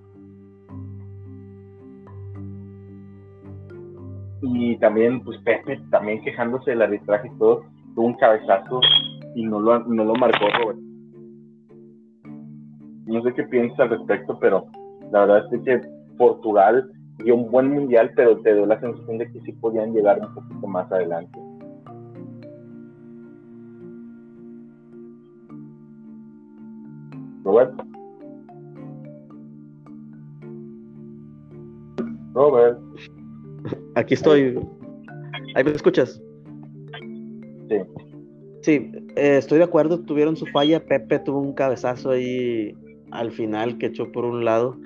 Y 4.41 4.77
también, 4.77 5.23
pues 5.23 5.39
Pepe, 5.43 5.79
también 5.91 6.21
quejándose 6.23 6.71
del 6.71 6.81
arbitraje 6.81 7.29
y 7.29 7.37
todo, 7.37 7.63
tuvo 7.95 8.07
un 8.07 8.13
cabezazo 8.15 8.81
y 9.33 9.45
no 9.45 9.59
lo, 9.61 9.79
no 9.79 10.03
lo 10.03 10.15
marcó, 10.15 10.45
güey 10.63 10.86
no 13.17 13.23
sé 13.23 13.33
qué 13.33 13.43
piensas 13.43 13.79
al 13.79 13.89
respecto, 13.89 14.37
pero 14.39 14.65
la 15.11 15.25
verdad 15.25 15.53
es 15.53 15.61
que 15.61 15.81
Portugal 16.17 16.91
dio 17.23 17.35
un 17.35 17.49
buen 17.49 17.71
mundial, 17.71 18.11
pero 18.15 18.37
te 18.41 18.53
dio 18.53 18.65
la 18.65 18.79
sensación 18.79 19.17
de 19.17 19.31
que 19.31 19.41
sí 19.41 19.51
podían 19.53 19.93
llegar 19.93 20.19
un 20.19 20.33
poquito 20.33 20.67
más 20.67 20.91
adelante. 20.91 21.39
Robert. 27.43 27.73
Robert. 32.33 32.79
Aquí 33.95 34.13
estoy. 34.13 34.59
¿Ahí 35.55 35.63
me 35.63 35.71
escuchas? 35.71 36.21
Sí. 37.69 37.77
Sí, 38.61 38.91
eh, 39.15 39.37
estoy 39.37 39.59
de 39.59 39.63
acuerdo, 39.63 40.01
tuvieron 40.01 40.35
su 40.35 40.45
falla. 40.47 40.83
Pepe 40.83 41.19
tuvo 41.19 41.39
un 41.39 41.53
cabezazo 41.53 42.11
ahí 42.11 42.75
al 43.11 43.31
final 43.31 43.77
que 43.77 43.87
echó 43.87 44.11
por 44.11 44.25
un 44.25 44.45
lado. 44.45 44.77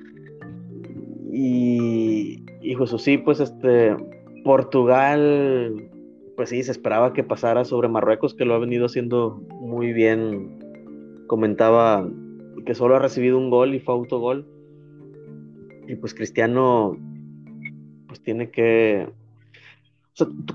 Y, 1.32 2.44
y 2.62 2.76
Jesús, 2.76 3.02
sí, 3.02 3.18
pues 3.18 3.40
este, 3.40 3.96
Portugal, 4.44 5.90
pues 6.36 6.50
sí, 6.50 6.64
se 6.64 6.72
esperaba 6.72 7.14
que 7.14 7.24
pasara 7.24 7.66
sobre 7.66 7.88
Marruecos, 7.88 8.34
que 8.34 8.46
lo 8.46 8.54
ha 8.54 8.60
venido 8.60 8.86
haciendo 8.86 9.42
muy 9.50 9.94
bien. 9.94 10.60
Comentaba 11.28 12.10
que 12.66 12.76
solo 12.76 12.96
ha 12.96 13.00
recibido 13.00 13.38
un 13.38 13.50
gol 13.50 13.74
y 13.74 13.80
fue 13.80 13.94
autogol. 13.94 14.48
Y 15.88 15.96
pues 15.96 16.14
Cristiano, 16.14 16.98
pues 18.08 18.22
tiene 18.22 18.52
que... 18.52 19.10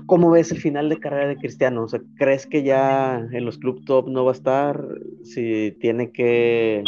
cómo 0.05 0.31
ves 0.31 0.51
el 0.51 0.59
final 0.59 0.89
de 0.89 0.99
carrera 0.99 1.27
de 1.27 1.37
Cristiano? 1.37 1.83
O 1.83 1.87
sea, 1.87 2.01
¿crees 2.17 2.47
que 2.47 2.63
ya 2.63 3.27
en 3.31 3.45
los 3.45 3.57
club 3.57 3.83
top 3.85 4.07
no 4.07 4.23
va 4.23 4.31
a 4.31 4.35
estar? 4.35 4.87
Si 5.23 5.75
tiene 5.79 6.11
que 6.11 6.83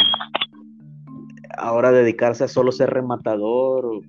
ahora 1.56 1.92
dedicarse 1.92 2.44
a 2.44 2.48
solo 2.48 2.72
ser 2.72 2.90
rematador. 2.90 4.02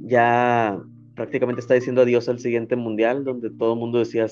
Ya 0.00 0.80
prácticamente 1.14 1.60
está 1.60 1.74
diciendo 1.74 2.02
adiós 2.02 2.28
al 2.28 2.38
siguiente 2.38 2.76
mundial, 2.76 3.24
donde 3.24 3.50
todo 3.50 3.74
el 3.74 3.78
mundo 3.78 3.98
decía, 3.98 4.26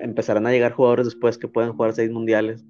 empezarán 0.00 0.46
a 0.46 0.50
llegar 0.50 0.72
jugadores 0.72 1.06
después 1.06 1.38
que 1.38 1.48
pueden 1.48 1.72
jugar 1.72 1.92
seis 1.92 2.10
mundiales. 2.10 2.64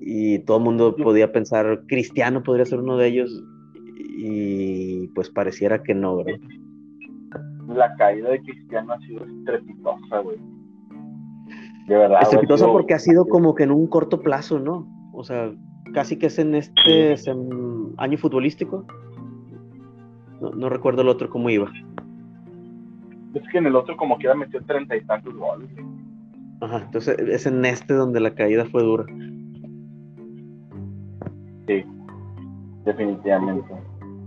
Y 0.00 0.38
todo 0.40 0.58
el 0.58 0.64
mundo 0.64 0.94
podía 0.94 1.32
pensar, 1.32 1.82
Cristiano 1.88 2.42
podría 2.42 2.64
ser 2.64 2.78
uno 2.78 2.96
de 2.96 3.08
ellos. 3.08 3.42
y 4.18 5.08
pues 5.08 5.28
pareciera 5.28 5.82
que 5.82 5.94
no, 5.94 6.16
¿verdad? 6.16 6.38
La 7.68 7.94
caída 7.96 8.30
de 8.30 8.40
Cristiano 8.40 8.92
ha 8.92 8.98
sido 9.00 9.24
estrepitosa, 9.24 10.18
güey. 10.20 10.38
De 11.88 11.96
verdad. 11.96 12.22
Estrepitosa 12.22 12.66
porque 12.66 12.94
ha 12.94 12.98
sido 12.98 13.26
como 13.26 13.54
que 13.54 13.64
en 13.64 13.72
un 13.72 13.86
corto 13.86 14.20
plazo, 14.20 14.58
¿no? 14.58 14.86
O 15.12 15.24
sea, 15.24 15.52
casi 15.92 16.16
que 16.16 16.26
es 16.26 16.38
en 16.38 16.54
este 16.54 17.14
año 17.98 18.18
futbolístico. 18.18 18.86
No, 20.40 20.68
recuerdo 20.68 21.02
el 21.02 21.08
otro 21.08 21.30
cómo 21.30 21.48
iba. 21.50 21.70
Es 23.34 23.42
que 23.50 23.58
en 23.58 23.66
el 23.66 23.76
otro 23.76 23.96
como 23.96 24.18
que 24.18 24.32
metió 24.34 24.62
treinta 24.64 24.96
y 24.96 25.04
tantos 25.04 25.34
goles. 25.34 25.68
Ajá, 26.60 26.82
entonces 26.84 27.18
es 27.18 27.46
en 27.46 27.64
este 27.64 27.94
donde 27.94 28.20
la 28.20 28.34
caída 28.34 28.64
fue 28.66 28.82
dura. 28.82 29.04
Sí, 31.66 31.84
definitivamente. 32.84 33.74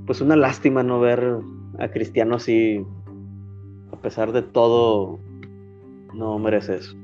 Pues 0.06 0.22
una 0.22 0.36
lástima 0.36 0.84
no 0.84 1.00
ver 1.00 1.38
a 1.80 1.88
Cristiano 1.90 2.36
así, 2.36 2.86
a 3.92 3.96
pesar 3.98 4.32
de 4.32 4.42
todo, 4.42 5.20
no 6.14 6.38
merece 6.40 6.76
eso. 6.76 6.96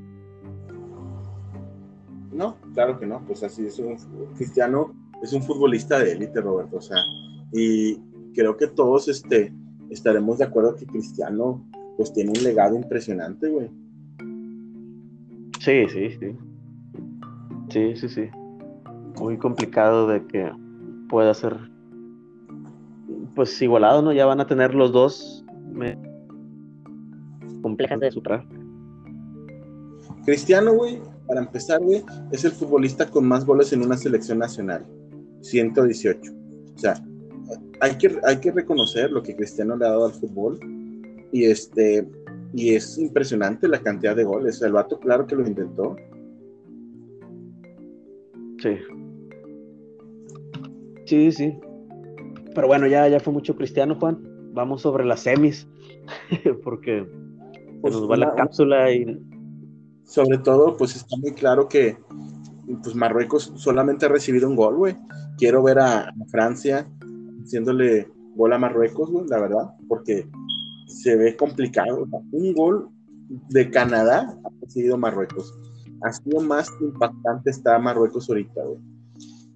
No, 2.36 2.56
claro 2.74 2.98
que 2.98 3.06
no, 3.06 3.22
pues 3.26 3.42
así 3.42 3.66
es 3.66 3.78
un 3.78 3.96
Cristiano 4.36 4.94
es 5.22 5.32
un 5.32 5.42
futbolista 5.42 5.98
de 5.98 6.12
élite, 6.12 6.42
Roberto, 6.42 6.76
o 6.76 6.80
sea, 6.80 6.98
y 7.52 7.96
creo 8.34 8.56
que 8.56 8.66
todos 8.66 9.08
este, 9.08 9.52
estaremos 9.88 10.38
de 10.38 10.44
acuerdo 10.44 10.74
que 10.74 10.86
Cristiano 10.86 11.64
pues 11.96 12.12
tiene 12.12 12.32
un 12.36 12.44
legado 12.44 12.76
impresionante, 12.76 13.48
güey. 13.48 13.70
Sí, 15.60 15.88
sí, 15.88 16.10
sí. 16.10 16.36
Sí, 17.70 17.96
sí, 17.96 18.08
sí. 18.08 18.28
Muy 19.18 19.38
complicado 19.38 20.06
de 20.06 20.24
que 20.26 20.52
pueda 21.08 21.32
ser 21.32 21.56
pues 23.34 23.60
igualado, 23.62 24.02
¿no? 24.02 24.12
Ya 24.12 24.26
van 24.26 24.40
a 24.40 24.46
tener 24.46 24.74
los 24.74 24.92
dos 24.92 25.44
complejas 27.62 28.00
de 28.00 28.10
superar. 28.10 28.46
Cristiano, 30.24 30.74
güey, 30.74 31.00
para 31.26 31.40
empezar, 31.40 31.80
güey, 31.82 32.04
es 32.32 32.44
el 32.44 32.52
futbolista 32.52 33.08
con 33.08 33.26
más 33.26 33.44
goles 33.44 33.72
en 33.72 33.82
una 33.82 33.96
selección 33.96 34.38
nacional. 34.38 34.86
118. 35.42 36.32
O 36.74 36.78
sea, 36.78 36.94
hay 37.80 37.96
que, 37.98 38.18
hay 38.24 38.36
que 38.38 38.52
reconocer 38.52 39.10
lo 39.10 39.22
que 39.22 39.36
Cristiano 39.36 39.76
le 39.76 39.86
ha 39.86 39.90
dado 39.90 40.06
al 40.06 40.12
fútbol. 40.12 40.58
Y 41.32 41.44
este, 41.44 42.06
y 42.54 42.74
es 42.74 42.98
impresionante 42.98 43.68
la 43.68 43.80
cantidad 43.80 44.16
de 44.16 44.24
goles. 44.24 44.62
El 44.62 44.72
vato, 44.72 44.98
claro 44.98 45.26
que 45.26 45.36
lo 45.36 45.46
intentó. 45.46 45.96
Sí. 48.62 48.76
Sí, 51.04 51.32
sí. 51.32 51.58
Pero 52.54 52.66
bueno, 52.66 52.86
ya, 52.86 53.06
ya 53.08 53.20
fue 53.20 53.32
mucho 53.32 53.54
cristiano, 53.56 53.96
Juan. 53.96 54.18
Vamos 54.52 54.82
sobre 54.82 55.04
las 55.04 55.20
semis. 55.20 55.68
Porque 56.64 57.06
pues 57.80 57.94
nos 57.94 58.10
va 58.10 58.16
la 58.16 58.34
cápsula 58.34 58.90
y. 58.92 59.04
Sobre 60.06 60.38
todo, 60.38 60.76
pues 60.76 60.94
está 60.96 61.16
muy 61.16 61.32
claro 61.32 61.68
que 61.68 61.98
pues 62.82 62.94
Marruecos 62.94 63.52
solamente 63.56 64.06
ha 64.06 64.08
recibido 64.08 64.48
un 64.48 64.56
gol, 64.56 64.76
güey. 64.76 64.96
Quiero 65.36 65.62
ver 65.62 65.78
a, 65.80 66.12
Francia 66.28 66.88
haciéndole 67.42 68.08
gol 68.34 68.52
a 68.52 68.58
Marruecos, 68.58 69.10
güey, 69.10 69.26
la 69.28 69.40
verdad, 69.40 69.74
porque 69.88 70.28
se 70.86 71.16
ve 71.16 71.36
complicado. 71.36 72.06
Un 72.32 72.54
gol 72.54 72.88
de 73.50 73.70
Canadá 73.70 74.38
ha 74.44 74.48
recibido 74.60 74.96
Marruecos. 74.96 75.52
Ha 76.02 76.12
sido 76.12 76.40
más 76.40 76.68
impactante 76.80 77.50
está 77.50 77.78
Marruecos 77.78 78.28
ahorita, 78.28 78.62
güey. 78.62 78.78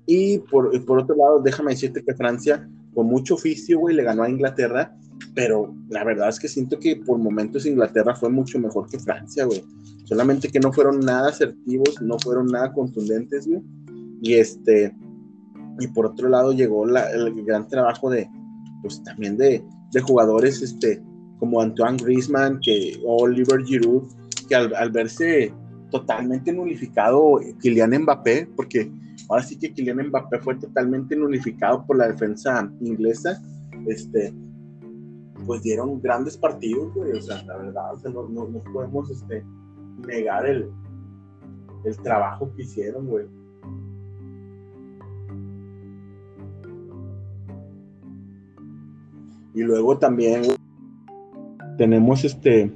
Y 0.07 0.38
por, 0.38 0.85
por 0.85 0.99
otro 0.99 1.14
lado, 1.14 1.40
déjame 1.40 1.73
decirte 1.73 2.02
que 2.04 2.14
Francia, 2.14 2.69
con 2.95 3.06
mucho 3.06 3.34
oficio, 3.34 3.78
güey, 3.78 3.95
le 3.95 4.02
ganó 4.02 4.25
a 4.25 4.30
Inglaterra, 4.30 4.97
pero 5.34 5.75
la 5.88 6.04
verdad 6.04 6.28
es 6.28 6.40
que 6.40 6.49
siento 6.49 6.78
que 6.78 6.97
por 6.97 7.19
momentos 7.19 7.66
Inglaterra 7.66 8.14
fue 8.14 8.30
mucho 8.30 8.58
mejor 8.58 8.88
que 8.88 8.99
Francia, 8.99 9.45
güey. 9.45 9.62
Solamente 10.04 10.49
que 10.49 10.58
no 10.60 10.73
fueron 10.73 11.00
nada 11.00 11.28
asertivos, 11.28 12.00
no 12.02 12.19
fueron 12.19 12.47
nada 12.47 12.73
contundentes, 12.73 13.47
güey. 13.47 13.62
Y 14.23 14.34
este, 14.34 14.95
y 15.78 15.86
por 15.88 16.06
otro 16.06 16.28
lado 16.28 16.52
llegó 16.52 16.84
el 16.84 17.45
gran 17.45 17.69
trabajo 17.69 18.10
de, 18.10 18.28
pues 18.82 19.02
también 19.04 19.36
de, 19.36 19.62
de 19.93 20.00
jugadores, 20.00 20.62
este, 20.62 21.02
como 21.38 21.60
Antoine 21.60 21.97
Griezmann 21.97 22.60
que, 22.60 23.00
Oliver 23.04 23.64
Giroud, 23.64 24.02
que 24.49 24.54
al, 24.54 24.90
verse 24.90 25.52
totalmente 25.90 26.52
nulificado 26.52 27.40
Kylian 27.60 28.02
Mbappé, 28.02 28.49
porque 28.56 28.90
ahora 29.28 29.43
sí 29.43 29.58
que 29.58 29.73
Kylian 29.73 30.08
Mbappé 30.08 30.38
fue 30.40 30.56
totalmente 30.56 31.16
nulificado 31.16 31.84
por 31.86 31.97
la 31.97 32.08
defensa 32.08 32.71
inglesa, 32.80 33.40
este, 33.88 34.34
pues 35.50 35.65
dieron 35.65 36.00
grandes 36.00 36.36
partidos, 36.36 36.95
güey, 36.95 37.10
o 37.10 37.21
sea, 37.21 37.43
la 37.43 37.56
verdad, 37.56 37.93
no, 38.04 38.28
no, 38.28 38.63
podemos 38.73 39.10
este, 39.10 39.45
negar 40.06 40.47
el, 40.47 40.71
el 41.84 41.97
trabajo 42.04 42.52
que 42.54 42.63
hicieron, 42.63 43.08
güey. 43.08 43.26
Y 49.54 49.63
luego 49.63 49.99
también 49.99 50.43
tenemos 51.76 52.25
este 52.25 52.73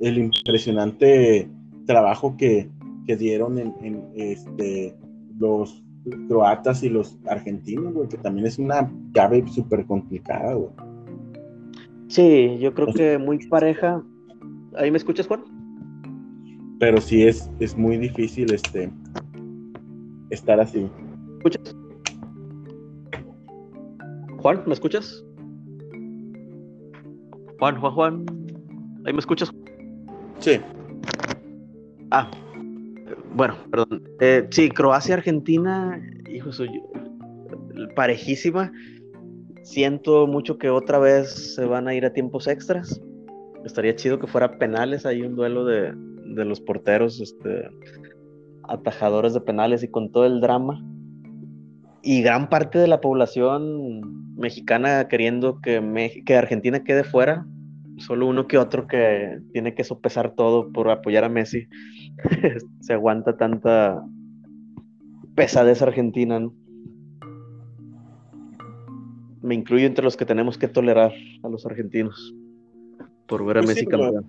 el 0.00 0.18
impresionante 0.18 1.50
trabajo 1.86 2.36
que, 2.36 2.70
dieron 3.06 3.56
en, 3.58 4.04
este, 4.16 4.94
los 5.38 5.82
croatas 6.28 6.82
y 6.82 6.90
los 6.90 7.18
argentinos, 7.26 7.94
güey, 7.94 8.06
que 8.06 8.18
también 8.18 8.46
es 8.46 8.58
una 8.58 8.92
llave 9.14 9.48
súper 9.48 9.86
complicada, 9.86 10.52
güey. 10.52 10.87
Sí, 12.08 12.58
yo 12.58 12.74
creo 12.74 12.92
que 12.92 13.18
muy 13.18 13.38
pareja. 13.48 14.02
¿Ahí 14.76 14.90
me 14.90 14.96
escuchas, 14.98 15.26
Juan? 15.26 15.44
Pero 16.80 17.00
sí 17.00 17.26
es, 17.26 17.50
es 17.60 17.76
muy 17.76 17.96
difícil 17.96 18.52
este 18.52 18.90
estar 20.30 20.60
así. 20.60 20.80
¿Me 20.80 21.36
escuchas? 21.36 21.76
Juan, 24.38 24.62
¿me 24.66 24.72
escuchas? 24.72 25.24
Juan, 27.58 27.80
Juan, 27.80 27.92
Juan. 27.92 28.26
¿Ahí 29.04 29.12
me 29.12 29.18
escuchas? 29.18 29.50
Sí. 30.38 30.60
Ah, 32.10 32.30
bueno, 33.34 33.56
perdón. 33.70 34.02
Eh, 34.20 34.46
sí, 34.50 34.70
Croacia-Argentina, 34.70 36.00
hijo 36.30 36.52
suyo, 36.52 36.80
parejísima. 37.94 38.72
Siento 39.68 40.26
mucho 40.26 40.56
que 40.56 40.70
otra 40.70 40.98
vez 40.98 41.54
se 41.54 41.66
van 41.66 41.88
a 41.88 41.94
ir 41.94 42.06
a 42.06 42.14
tiempos 42.14 42.46
extras. 42.48 43.02
Estaría 43.66 43.94
chido 43.94 44.18
que 44.18 44.26
fuera 44.26 44.56
penales, 44.56 45.04
hay 45.04 45.20
un 45.20 45.36
duelo 45.36 45.66
de, 45.66 45.92
de 45.94 46.44
los 46.46 46.58
porteros, 46.58 47.20
este, 47.20 47.68
atajadores 48.62 49.34
de 49.34 49.42
penales 49.42 49.82
y 49.82 49.88
con 49.88 50.10
todo 50.10 50.24
el 50.24 50.40
drama. 50.40 50.82
Y 52.02 52.22
gran 52.22 52.48
parte 52.48 52.78
de 52.78 52.88
la 52.88 53.02
población 53.02 54.36
mexicana 54.36 55.06
queriendo 55.06 55.60
que, 55.60 56.22
que 56.24 56.34
Argentina 56.34 56.82
quede 56.82 57.04
fuera, 57.04 57.46
solo 57.98 58.26
uno 58.26 58.46
que 58.46 58.56
otro 58.56 58.86
que 58.86 59.38
tiene 59.52 59.74
que 59.74 59.84
sopesar 59.84 60.34
todo 60.34 60.72
por 60.72 60.88
apoyar 60.88 61.24
a 61.24 61.28
Messi. 61.28 61.68
Se 62.80 62.94
aguanta 62.94 63.36
tanta 63.36 64.02
pesadez 65.34 65.82
argentina, 65.82 66.40
Me 69.42 69.54
incluyo 69.54 69.86
entre 69.86 70.04
los 70.04 70.16
que 70.16 70.24
tenemos 70.24 70.58
que 70.58 70.68
tolerar 70.68 71.12
a 71.42 71.48
los 71.48 71.64
argentinos 71.66 72.34
por 73.26 73.44
ver 73.44 73.58
a 73.58 73.60
pues 73.60 73.76
Messi 73.76 73.86
campeón. 73.86 74.26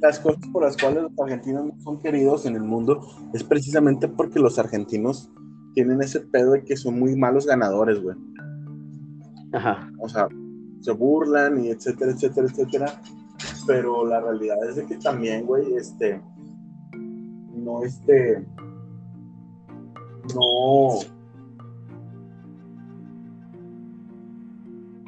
Las 0.00 0.18
cosas 0.18 0.42
por 0.52 0.62
las 0.64 0.76
cuales 0.76 1.02
los 1.02 1.12
argentinos 1.18 1.66
no 1.66 1.80
son 1.80 2.00
queridos 2.00 2.46
en 2.46 2.56
el 2.56 2.62
mundo 2.62 3.00
es 3.34 3.44
precisamente 3.44 4.08
porque 4.08 4.40
los 4.40 4.58
argentinos 4.58 5.30
tienen 5.74 6.02
ese 6.02 6.20
pedo 6.20 6.52
de 6.52 6.64
que 6.64 6.76
son 6.76 6.98
muy 6.98 7.16
malos 7.16 7.46
ganadores, 7.46 8.02
güey. 8.02 8.16
O 9.98 10.08
sea, 10.08 10.28
se 10.80 10.92
burlan 10.92 11.64
y 11.64 11.68
etcétera, 11.68 12.12
etcétera, 12.12 12.46
etcétera. 12.50 13.02
Pero 13.66 14.06
la 14.06 14.20
realidad 14.20 14.58
es 14.68 14.76
de 14.76 14.86
que 14.86 14.96
también, 14.96 15.46
güey, 15.46 15.74
este, 15.74 16.20
no, 17.54 17.82
este, 17.82 18.44
no, 20.34 20.98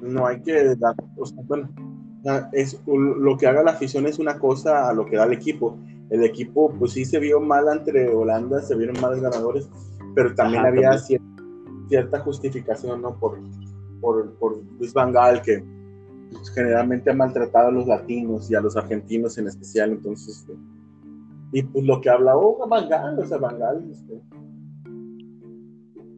no 0.05 0.27
hay 0.27 0.40
que 0.40 0.77
dar, 0.77 0.95
o 1.17 1.27
sea, 1.27 1.43
bueno, 1.47 1.69
es, 2.53 2.81
lo 2.87 3.37
que 3.37 3.47
haga 3.47 3.62
la 3.62 3.73
afición 3.73 4.07
es 4.07 4.19
una 4.19 4.38
cosa 4.38 4.88
a 4.88 4.93
lo 4.93 5.07
que 5.07 5.17
da 5.17 5.25
el 5.25 5.33
equipo. 5.33 5.77
El 6.11 6.23
equipo, 6.23 6.73
pues 6.79 6.93
sí 6.93 7.05
se 7.05 7.19
vio 7.19 7.40
mal 7.40 7.64
entre 7.73 8.09
Holanda, 8.09 8.61
se 8.61 8.77
vieron 8.77 9.01
malos 9.01 9.21
ganadores, 9.21 9.69
pero 10.14 10.35
también 10.35 10.64
había 10.64 10.97
Cierta, 10.99 11.27
cierta, 11.88 12.21
justificación, 12.21 13.03
¿no? 13.03 13.19
Por, 13.19 13.38
por, 14.38 14.62
Luis 14.79 14.93
Van 14.93 15.12
Gaal, 15.12 15.40
que 15.43 15.64
generalmente 16.55 17.11
ha 17.11 17.14
maltratado 17.14 17.69
a 17.69 17.73
los 17.73 17.87
latinos 17.87 18.51
y 18.51 18.55
a 18.55 18.61
los 18.61 18.77
argentinos 18.77 19.38
en 19.38 19.49
especial, 19.49 19.93
entonces, 19.93 20.40
este, 20.40 20.55
y 21.53 21.62
pues 21.62 21.85
lo 21.85 22.01
que 22.01 22.11
hablaba 22.11 22.38
oh, 22.38 22.67
Van 22.69 22.88
Gaal, 22.88 23.19
o 23.19 23.25
sea, 23.25 23.38
Van 23.38 23.59
Gaal, 23.59 23.88
este, 23.90 24.21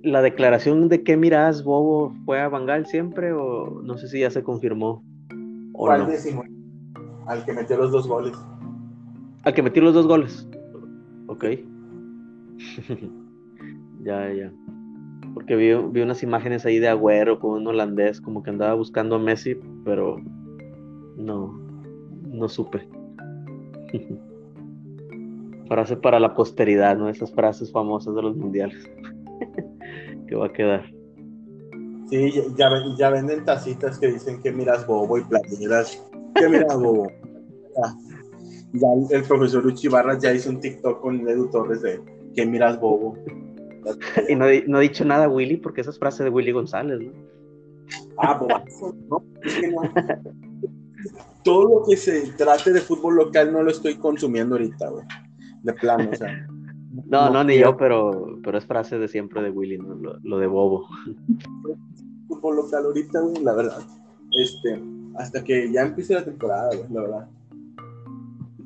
¿La 0.06 0.22
declaración 0.22 0.88
de 0.88 1.02
qué 1.02 1.16
miras, 1.16 1.64
Bobo, 1.64 2.14
fue 2.24 2.40
a 2.40 2.48
Bangal 2.48 2.86
siempre 2.86 3.32
o 3.32 3.82
no 3.82 3.98
sé 3.98 4.06
si 4.06 4.20
ya 4.20 4.30
se 4.30 4.44
confirmó? 4.44 5.02
O 5.72 5.86
¿Cuál 5.86 6.06
no? 6.06 6.42
Al 7.26 7.44
que 7.44 7.52
metió 7.52 7.76
los 7.76 7.90
dos 7.90 8.06
goles. 8.06 8.38
Al 9.42 9.52
que 9.52 9.64
metió 9.64 9.82
los 9.82 9.94
dos 9.94 10.06
goles. 10.06 10.48
Ok. 11.26 11.46
ya, 14.04 14.32
ya. 14.32 14.52
Porque 15.34 15.56
vi, 15.56 15.74
vi, 15.74 16.02
unas 16.02 16.22
imágenes 16.22 16.64
ahí 16.64 16.78
de 16.78 16.86
Agüero 16.86 17.40
con 17.40 17.62
un 17.62 17.66
holandés, 17.66 18.20
como 18.20 18.44
que 18.44 18.50
andaba 18.50 18.74
buscando 18.74 19.16
a 19.16 19.18
Messi, 19.18 19.56
pero 19.84 20.18
no, 21.16 21.60
no 22.28 22.48
supe. 22.48 22.88
Frase 25.68 25.96
para 25.96 26.20
la 26.20 26.32
posteridad, 26.32 26.96
¿no? 26.96 27.08
Esas 27.08 27.32
frases 27.32 27.72
famosas 27.72 28.14
de 28.14 28.22
los 28.22 28.36
mundiales. 28.36 28.88
Que 30.26 30.34
va 30.34 30.46
a 30.46 30.52
quedar. 30.52 30.84
Sí, 32.10 32.32
ya, 32.56 32.70
ya 32.96 33.10
venden 33.10 33.44
tacitas 33.44 33.98
que 33.98 34.12
dicen 34.12 34.40
que 34.40 34.52
miras 34.52 34.86
bobo 34.86 35.18
y 35.18 35.24
playeras. 35.24 36.02
¿Qué 36.34 36.48
miras 36.48 36.78
bobo? 36.78 37.10
Ya, 38.72 38.88
el 39.10 39.22
profesor 39.24 39.64
Luchi 39.64 39.88
Barras 39.88 40.22
ya 40.22 40.32
hizo 40.32 40.50
un 40.50 40.60
TikTok 40.60 41.00
con 41.00 41.28
Edu 41.28 41.50
Torres 41.50 41.82
de 41.82 42.00
que 42.34 42.46
miras 42.46 42.80
bobo. 42.80 43.16
Y 44.28 44.34
no, 44.34 44.46
no, 44.66 44.78
he 44.80 44.82
dicho 44.82 45.04
nada 45.04 45.28
Willy 45.28 45.58
porque 45.58 45.80
esa 45.80 45.90
es 45.90 45.98
frase 46.00 46.24
de 46.24 46.30
Willy 46.30 46.50
González, 46.50 46.98
¿no? 47.00 47.12
Ah, 48.18 48.36
bobazo, 48.36 48.96
¿no? 49.08 49.22
Es 49.44 49.54
que 49.54 49.68
no. 49.68 49.82
Todo 51.44 51.68
lo 51.68 51.84
que 51.88 51.96
se 51.96 52.32
trate 52.32 52.72
de 52.72 52.80
fútbol 52.80 53.14
local 53.14 53.52
no 53.52 53.62
lo 53.62 53.70
estoy 53.70 53.94
consumiendo 53.94 54.56
ahorita, 54.56 54.90
güey. 54.90 55.04
De 55.62 55.72
plano, 55.74 56.10
o 56.10 56.16
sea. 56.16 56.48
No, 57.04 57.30
no, 57.30 57.44
ni 57.44 57.58
yo, 57.58 57.76
pero, 57.76 58.38
pero 58.42 58.58
es 58.58 58.64
frase 58.64 58.98
de 58.98 59.08
siempre 59.08 59.42
de 59.42 59.50
Willy, 59.50 59.78
¿no? 59.78 59.94
lo, 60.22 60.38
de 60.38 60.46
bobo. 60.46 60.88
Fútbol 62.28 62.56
local 62.56 62.84
ahorita, 62.86 63.20
güey, 63.20 63.42
la 63.42 63.54
verdad. 63.54 63.82
Este, 64.32 64.82
hasta 65.16 65.44
que 65.44 65.70
ya 65.70 65.82
empiece 65.82 66.14
la 66.14 66.24
temporada, 66.24 66.70
güey, 66.74 66.90
la 66.90 67.00
verdad. 67.02 67.28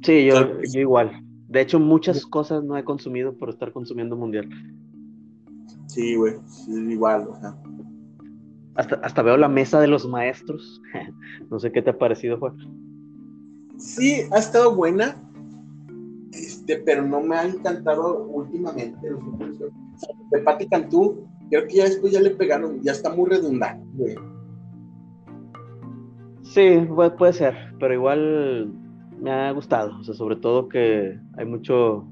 Sí, 0.02 0.26
yo, 0.26 0.60
yo 0.62 0.80
igual. 0.80 1.24
De 1.48 1.60
hecho, 1.60 1.80
muchas 1.80 2.24
cosas 2.24 2.62
no 2.62 2.76
he 2.76 2.84
consumido 2.84 3.36
por 3.36 3.50
estar 3.50 3.72
consumiendo 3.72 4.16
mundial. 4.16 4.48
Sí, 5.86 6.14
güey, 6.14 6.34
sí, 6.46 6.72
igual, 6.72 7.28
o 7.28 7.40
sea. 7.40 7.56
Hasta, 8.76 8.94
hasta 8.96 9.22
veo 9.22 9.36
la 9.36 9.48
mesa 9.48 9.80
de 9.80 9.88
los 9.88 10.06
maestros. 10.06 10.80
no 11.50 11.58
sé 11.58 11.72
qué 11.72 11.82
te 11.82 11.90
ha 11.90 11.98
parecido, 11.98 12.38
Juan. 12.38 12.56
Sí, 13.76 14.22
ha 14.30 14.38
estado 14.38 14.74
buena 14.74 15.16
pero 16.78 17.02
no 17.02 17.20
me 17.20 17.36
ha 17.36 17.46
encantado 17.46 18.24
últimamente 18.24 19.08
De 20.30 20.38
Patti 20.40 20.68
Cantú, 20.68 21.26
creo 21.50 21.66
que 21.66 21.76
ya 21.76 21.84
después 21.84 22.12
ya 22.12 22.20
le 22.20 22.30
pegaron, 22.30 22.80
ya 22.82 22.92
está 22.92 23.14
muy 23.14 23.28
redundante, 23.28 24.16
Sí, 26.42 26.80
puede, 27.16 27.32
ser, 27.32 27.54
pero 27.78 27.94
igual 27.94 28.72
me 29.20 29.30
ha 29.30 29.52
gustado, 29.52 29.96
o 30.00 30.02
sea, 30.02 30.14
sobre 30.14 30.34
todo 30.34 30.68
que 30.68 31.16
hay 31.36 31.46
mucho 31.46 32.08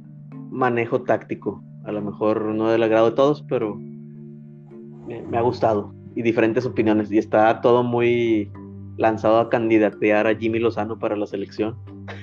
manejo 0.50 1.02
táctico, 1.02 1.60
a 1.84 1.90
lo 1.90 2.02
mejor 2.02 2.44
no 2.54 2.70
del 2.70 2.84
agrado 2.84 3.10
de 3.10 3.16
todos, 3.16 3.42
pero 3.48 3.74
me, 3.74 5.22
me 5.22 5.38
ha 5.38 5.40
gustado 5.40 5.92
y 6.14 6.22
diferentes 6.22 6.66
opiniones 6.66 7.10
y 7.10 7.18
está 7.18 7.60
todo 7.60 7.82
muy 7.82 8.50
lanzado 8.96 9.38
a 9.38 9.48
candidatear 9.48 10.26
a 10.26 10.34
Jimmy 10.34 10.58
Lozano 10.58 10.98
para 10.98 11.16
la 11.16 11.26
selección. 11.26 11.76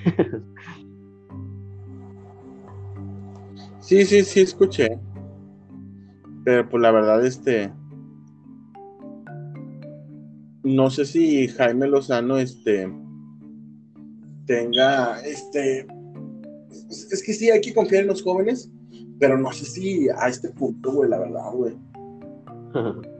Sí, 3.86 4.04
sí, 4.04 4.24
sí, 4.24 4.40
escuché. 4.40 4.98
Pero 6.44 6.68
pues 6.68 6.82
la 6.82 6.90
verdad, 6.90 7.24
este. 7.24 7.72
No 10.64 10.90
sé 10.90 11.04
si 11.04 11.46
Jaime 11.46 11.86
Lozano, 11.86 12.36
este. 12.36 12.92
Tenga, 14.46 15.20
este. 15.20 15.86
Es 16.90 17.22
que 17.24 17.32
sí, 17.32 17.48
hay 17.48 17.60
que 17.60 17.72
confiar 17.72 18.02
en 18.02 18.08
los 18.08 18.24
jóvenes, 18.24 18.72
pero 19.20 19.38
no 19.38 19.52
sé 19.52 19.64
si 19.64 20.08
a 20.08 20.28
este 20.28 20.50
punto, 20.50 20.90
güey, 20.90 21.08
la 21.08 21.18
verdad, 21.18 21.52
güey. 21.52 21.76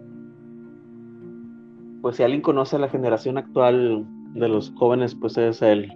Pues 2.03 2.17
si 2.17 2.23
alguien 2.23 2.43
conoce 2.43 2.77
a 2.77 2.79
la 2.79 2.89
generación 2.89 3.37
actual 3.37 4.07
de 4.35 4.49
los 4.49 4.71
jóvenes, 4.77 5.17
pues 5.17 5.37
es 5.39 5.61
él, 5.61 5.93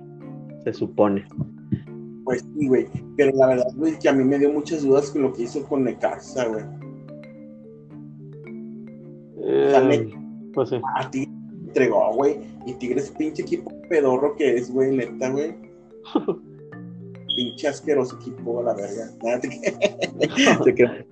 se 0.64 0.72
supone. 0.72 1.24
Pues 2.30 2.46
sí, 2.56 2.68
güey. 2.68 2.86
Pero 3.16 3.32
la 3.34 3.48
verdad, 3.48 3.66
güey, 3.74 3.98
que 3.98 4.08
a 4.08 4.12
mí 4.12 4.22
me 4.22 4.38
dio 4.38 4.52
muchas 4.52 4.84
dudas 4.84 5.10
con 5.10 5.22
lo 5.22 5.32
que 5.32 5.42
hizo 5.42 5.66
con 5.66 5.82
Necaxa, 5.82 6.46
güey. 6.46 6.64
Eh, 9.42 10.12
pues 10.54 10.68
sí. 10.68 10.80
A 10.94 11.10
ti 11.10 11.28
entregó, 11.66 12.14
güey. 12.14 12.38
Y 12.66 12.74
Tigres, 12.74 13.12
pinche 13.18 13.42
equipo 13.42 13.72
pedorro 13.88 14.36
que 14.36 14.54
es, 14.54 14.72
güey, 14.72 14.94
neta, 14.94 15.28
güey. 15.30 15.56
pinche 17.34 17.66
asqueroso 17.66 18.16
equipo, 18.20 18.62
la 18.62 18.74
verga. 18.74 19.10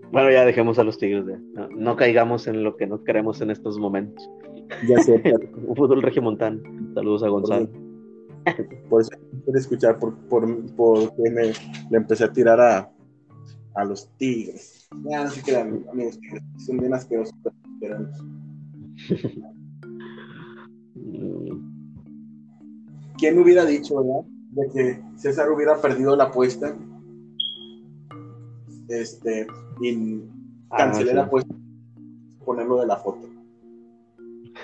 bueno, 0.10 0.32
ya 0.32 0.44
dejemos 0.44 0.80
a 0.80 0.82
los 0.82 0.98
Tigres. 0.98 1.26
De, 1.26 1.38
no, 1.76 1.94
caigamos 1.94 2.48
en 2.48 2.64
lo 2.64 2.76
que 2.76 2.88
no 2.88 3.04
queremos 3.04 3.40
en 3.40 3.52
estos 3.52 3.78
momentos. 3.78 4.28
Ya 4.88 4.98
sé. 4.98 5.22
Un 5.64 5.76
fútbol 5.76 6.02
regimontano. 6.02 6.60
Saludos 6.92 7.22
a 7.22 7.28
Gonzalo. 7.28 7.85
Por 8.88 9.02
eso 9.02 9.10
quiero 9.44 9.58
escuchar 9.58 9.98
por, 9.98 10.14
por, 10.28 11.18
me 11.18 11.52
le 11.90 11.96
empecé 11.96 12.24
a 12.24 12.32
tirar 12.32 12.60
a, 12.60 12.90
a 13.74 13.84
los 13.84 14.08
tigres. 14.16 14.88
Ya 15.04 15.24
no 15.24 15.30
se 15.30 15.42
quedan, 15.42 15.84
amigos, 15.90 16.18
son 16.58 16.78
bien 16.78 16.94
asquerosos, 16.94 17.34
pero 17.80 18.08
¿Quién 23.18 23.38
hubiera 23.38 23.64
dicho, 23.64 23.96
verdad? 23.96 24.24
De 24.50 24.68
que 24.72 25.02
César 25.16 25.50
hubiera 25.50 25.80
perdido 25.80 26.14
la 26.16 26.24
apuesta 26.24 26.76
este, 28.88 29.46
y 29.80 30.22
ah, 30.70 30.76
cancelé 30.76 31.14
la 31.14 31.24
apuesta 31.24 31.54
ponerlo 32.44 32.78
de 32.80 32.86
la 32.86 32.96
foto. 32.96 33.28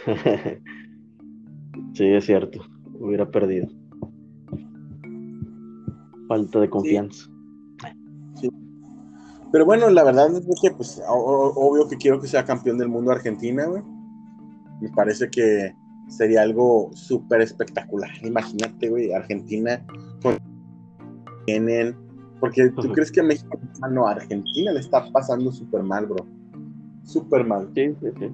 sí, 1.94 2.06
es 2.06 2.24
cierto 2.24 2.71
hubiera 3.02 3.30
perdido. 3.30 3.68
Falta 6.28 6.60
de 6.60 6.70
confianza. 6.70 7.28
Pero 9.50 9.66
bueno, 9.66 9.90
la 9.90 10.02
verdad 10.02 10.34
es 10.34 10.60
que, 10.62 10.70
pues, 10.70 11.02
obvio 11.06 11.86
que 11.86 11.96
quiero 11.96 12.18
que 12.20 12.26
sea 12.26 12.44
campeón 12.44 12.78
del 12.78 12.88
mundo 12.88 13.12
Argentina, 13.12 13.66
güey. 13.66 13.82
Me 14.80 14.88
parece 14.90 15.28
que 15.28 15.74
sería 16.08 16.42
algo 16.42 16.90
súper 16.94 17.42
espectacular. 17.42 18.10
Imagínate, 18.22 18.88
güey, 18.88 19.12
Argentina 19.12 19.84
con... 20.22 20.38
tienen. 21.46 21.94
Porque 22.40 22.70
tú 22.70 22.90
crees 22.92 23.12
que 23.12 23.22
México, 23.22 23.58
no, 23.90 24.06
Argentina 24.06 24.72
le 24.72 24.80
está 24.80 25.12
pasando 25.12 25.52
súper 25.52 25.82
mal, 25.82 26.06
bro. 26.06 26.26
Súper 27.04 27.44
mal. 27.44 27.70
Sí, 27.74 27.94
sí, 28.00 28.08
sí. 28.18 28.30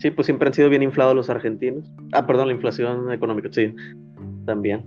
Sí, 0.00 0.10
pues 0.10 0.24
siempre 0.24 0.48
han 0.48 0.54
sido 0.54 0.70
bien 0.70 0.82
inflados 0.82 1.14
los 1.14 1.28
argentinos. 1.28 1.92
Ah, 2.12 2.26
perdón, 2.26 2.48
la 2.48 2.54
inflación 2.54 3.12
económica, 3.12 3.50
sí, 3.52 3.74
también. 4.46 4.82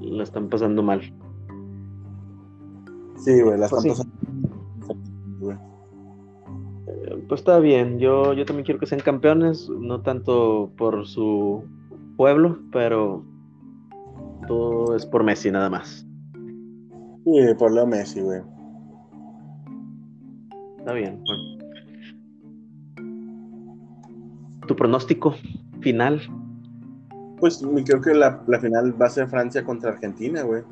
La 0.00 0.24
están 0.24 0.48
pasando 0.48 0.82
mal. 0.82 1.00
Sí, 3.16 3.40
güey, 3.40 3.58
la 3.58 3.68
pues 3.68 3.84
están 3.84 4.10
pasando 4.10 5.52
eh, 6.88 7.24
Pues 7.28 7.40
está 7.40 7.60
bien, 7.60 8.00
yo, 8.00 8.32
yo 8.32 8.44
también 8.44 8.64
quiero 8.64 8.80
que 8.80 8.86
sean 8.86 9.00
campeones, 9.00 9.68
no 9.68 10.00
tanto 10.00 10.72
por 10.76 11.06
su 11.06 11.62
pueblo, 12.16 12.58
pero 12.72 13.24
todo 14.48 14.96
es 14.96 15.06
por 15.06 15.22
Messi 15.22 15.52
nada 15.52 15.70
más. 15.70 16.04
Sí, 17.24 17.54
por 17.56 17.70
lo 17.70 17.86
Messi, 17.86 18.20
güey. 18.20 18.40
Está 20.80 20.92
bien, 20.92 21.22
bueno 21.24 21.51
tu 24.66 24.76
pronóstico 24.76 25.34
final. 25.80 26.20
Pues 27.38 27.60
creo 27.84 28.00
que 28.00 28.14
la, 28.14 28.40
final 28.60 29.00
va 29.00 29.06
a 29.06 29.10
ser 29.10 29.28
Francia 29.28 29.64
contra 29.64 29.90
Argentina, 29.90 30.42
güey. 30.42 30.62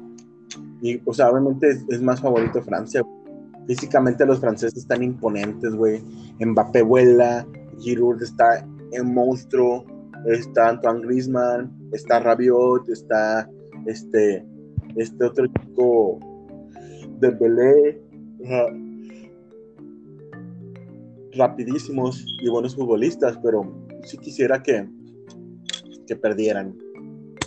Y, 0.82 1.00
o 1.04 1.12
sea, 1.12 1.30
obviamente 1.30 1.68
es, 1.88 2.00
más 2.00 2.20
favorito 2.20 2.62
Francia. 2.62 3.02
Físicamente 3.66 4.24
los 4.24 4.40
franceses 4.40 4.78
están 4.78 5.02
imponentes, 5.02 5.74
güey. 5.74 6.00
Mbappé 6.40 6.82
vuela, 6.82 7.46
Giroud 7.80 8.22
está 8.22 8.66
en 8.92 9.14
monstruo, 9.14 9.84
está 10.26 10.70
Antoine 10.70 11.02
Griezmann, 11.02 11.70
está 11.92 12.20
Rabiot, 12.20 12.88
está 12.88 13.48
este, 13.86 14.44
este 14.96 15.24
otro 15.24 15.46
chico 15.46 16.18
de 17.20 17.30
Belé 17.30 18.00
rapidísimos 21.36 22.24
y 22.42 22.48
buenos 22.48 22.74
futbolistas, 22.74 23.38
pero 23.42 23.62
sí 24.04 24.18
quisiera 24.18 24.62
que, 24.62 24.88
que 26.06 26.16
perdieran, 26.16 26.76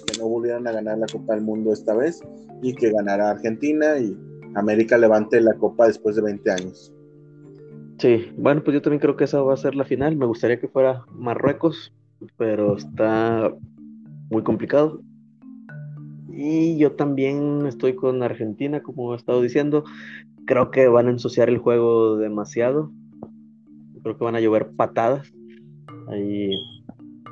que 0.08 0.19
no 0.19 0.28
volvieran 0.28 0.67
a 0.67 0.72
ganar 0.72 0.98
la 0.98 1.08
Copa 1.08 1.36
del 1.36 1.43
Mundo 1.43 1.74
esta 1.74 1.96
vez 1.96 2.22
y 2.62 2.74
que 2.74 2.91
ganara 2.91 3.32
Argentina 3.32 3.98
y 3.98 4.17
América 4.56 4.98
levante 4.98 5.41
la 5.41 5.54
Copa 5.56 5.88
después 5.88 6.15
de 6.15 6.22
20 6.22 6.52
años. 6.52 6.93
Sí, 8.00 8.32
bueno, 8.38 8.63
pues 8.63 8.74
yo 8.74 8.82
también 8.82 9.00
creo 9.00 9.15
que 9.15 9.26
esa 9.26 9.41
va 9.41 9.54
a 9.54 9.58
ser 9.58 9.76
la 9.76 9.86
final. 9.86 10.15
Me 10.15 10.26
gustaría 10.26 10.60
que 10.60 10.67
fuera 10.67 11.06
Marruecos, 11.12 11.93
pero 12.38 12.78
está 12.78 13.54
muy 14.30 14.43
complicado. 14.43 15.02
Y 16.30 16.78
yo 16.78 16.93
también 16.93 17.65
estoy 17.67 17.96
con 17.96 18.24
Argentina, 18.24 18.82
como 18.82 19.13
he 19.13 19.17
estado 19.17 19.41
diciendo. 19.41 19.84
Creo 20.46 20.72
que 20.72 20.88
van 20.88 21.08
a 21.08 21.12
ensuciar 21.12 21.48
el 21.48 21.60
juego 21.60 22.17
demasiado. 22.17 22.91
Creo 24.04 24.18
que 24.18 24.24
van 24.24 24.36
a 24.36 24.39
llover 24.39 24.72
patadas. 24.76 25.34
Ahí 26.10 26.52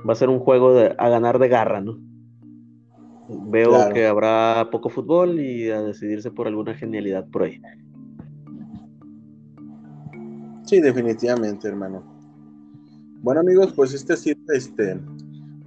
va 0.08 0.14
a 0.14 0.16
ser 0.16 0.30
un 0.30 0.40
juego 0.40 0.74
de, 0.74 0.96
a 0.98 1.10
ganar 1.10 1.40
de 1.40 1.48
garra, 1.48 1.82
¿no? 1.82 2.00
Veo 3.28 3.94
que 3.94 4.08
habrá 4.08 4.70
poco 4.72 4.90
fútbol 4.90 5.40
y 5.40 5.70
a 5.70 5.82
decidirse 5.82 6.32
por 6.32 6.48
alguna 6.48 6.74
genialidad 6.74 7.28
por 7.30 7.44
ahí. 7.44 7.62
Sí, 10.66 10.82
definitivamente, 10.82 11.68
hermano. 11.68 12.04
Bueno, 13.22 13.42
amigos, 13.42 13.74
pues 13.74 13.94
este 13.94 14.14
ha 14.14 14.18
sido 14.18 14.40
este, 14.54 15.00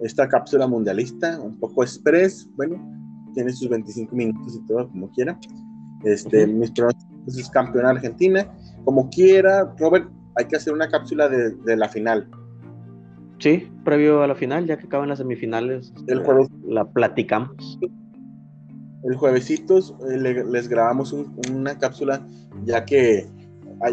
esta 0.01 0.29
cápsula 0.29 0.67
mundialista, 0.67 1.41
un 1.41 1.59
poco 1.59 1.85
express, 1.85 2.49
bueno, 2.57 2.77
tiene 3.35 3.53
sus 3.53 3.69
25 3.69 4.15
minutos 4.15 4.57
y 4.57 4.67
todo, 4.67 4.89
como 4.89 5.11
quiera. 5.11 5.39
Este, 6.05 6.47
mis 6.47 6.71
pronósticos 6.71 7.39
es 7.39 7.51
campeón 7.51 7.87
Argentina. 7.87 8.47
Como 8.85 9.09
quiera, 9.11 9.75
Robert, 9.79 10.09
hay 10.37 10.47
que 10.47 10.57
hacer 10.57 10.73
una 10.73 10.89
cápsula 10.89 11.29
de, 11.29 11.77
la 11.77 11.89
final. 11.89 12.29
Sí, 13.39 13.69
previo 13.85 14.23
a 14.23 14.27
la 14.27 14.35
final, 14.35 14.67
ya 14.67 14.77
que 14.77 14.87
acaban 14.87 15.09
las 15.09 15.19
semifinales, 15.19 15.93
el 16.07 16.23
jueves, 16.23 16.49
la 16.67 16.85
platicamos. 16.85 17.79
El 19.05 19.17
juevesitos 19.17 19.95
eh, 20.11 20.19
les 20.19 20.69
grabamos 20.69 21.13
una 21.53 21.79
cápsula, 21.79 22.27
ya 22.65 22.85
que 22.85 23.27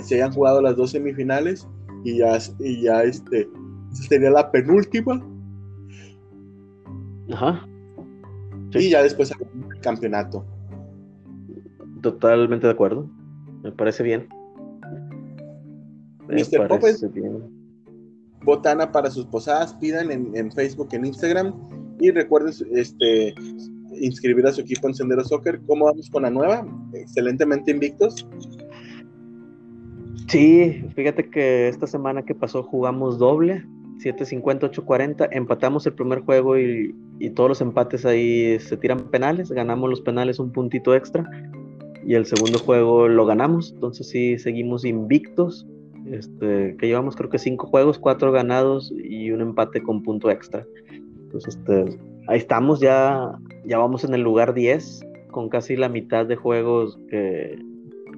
se 0.03 0.15
hayan 0.15 0.31
jugado 0.31 0.61
las 0.61 0.77
dos 0.77 0.91
semifinales 0.91 1.67
y 2.05 2.17
ya, 2.17 2.37
y 2.59 2.83
ya 2.83 3.03
este 3.03 3.49
sería 3.91 4.29
la 4.31 4.51
penúltima. 4.51 5.21
Ajá. 7.33 7.67
Y 8.73 8.89
ya 8.89 9.03
después 9.03 9.31
el 9.31 9.81
campeonato. 9.81 10.45
Totalmente 12.01 12.67
de 12.67 12.73
acuerdo. 12.73 13.09
Me 13.63 13.71
parece 13.71 14.03
bien. 14.03 14.27
Mr. 16.27 17.11
bien. 17.13 17.61
Botana 18.43 18.91
para 18.91 19.11
sus 19.11 19.25
posadas, 19.25 19.73
pidan 19.75 20.11
en, 20.11 20.35
en, 20.35 20.51
Facebook, 20.51 20.89
en 20.93 21.05
Instagram 21.05 21.53
y 21.99 22.09
recuerden 22.09 22.53
este, 22.71 23.35
inscribir 23.99 24.47
a 24.47 24.51
su 24.51 24.61
equipo 24.61 24.87
en 24.87 24.95
Sendero 24.95 25.23
Soccer. 25.23 25.61
¿Cómo 25.67 25.85
vamos 25.85 26.09
con 26.09 26.23
la 26.23 26.31
nueva? 26.31 26.65
Excelentemente 26.93 27.71
invictos. 27.71 28.27
Sí, 30.27 30.85
fíjate 30.95 31.29
que 31.29 31.67
esta 31.67 31.87
semana 31.87 32.23
que 32.23 32.33
pasó 32.33 32.63
jugamos 32.63 33.19
doble, 33.19 33.65
7.50, 33.97 34.71
8.40, 34.71 35.27
empatamos 35.31 35.85
el 35.85 35.93
primer 35.93 36.21
juego 36.21 36.57
y, 36.57 36.95
todos 37.35 37.49
los 37.49 37.61
empates 37.61 38.05
ahí 38.05 38.57
se 38.59 38.77
tiran 38.77 39.11
penales, 39.11 39.51
ganamos 39.51 39.89
los 39.89 40.01
penales 40.01 40.39
un 40.39 40.51
puntito 40.51 40.95
extra 40.95 41.29
y 42.03 42.15
el 42.15 42.25
segundo 42.25 42.57
juego 42.57 43.07
lo 43.07 43.27
ganamos, 43.27 43.73
entonces 43.73 44.09
sí 44.09 44.39
seguimos 44.39 44.85
invictos, 44.85 45.67
este, 46.05 46.75
que 46.77 46.87
llevamos 46.87 47.15
creo 47.15 47.29
que 47.29 47.39
cinco 47.39 47.67
juegos, 47.67 47.99
cuatro 47.99 48.31
ganados 48.31 48.93
y 49.03 49.31
un 49.31 49.41
empate 49.41 49.81
con 49.81 50.03
punto 50.03 50.29
extra. 50.29 50.65
Entonces 50.91 51.57
este, 51.57 51.99
ahí 52.27 52.37
estamos, 52.37 52.79
ya, 52.79 53.37
ya 53.65 53.77
vamos 53.77 54.03
en 54.03 54.13
el 54.13 54.21
lugar 54.21 54.53
10 54.53 55.01
con 55.31 55.49
casi 55.49 55.75
la 55.75 55.89
mitad 55.89 56.25
de 56.25 56.35
juegos 56.35 56.99
que, 57.09 57.57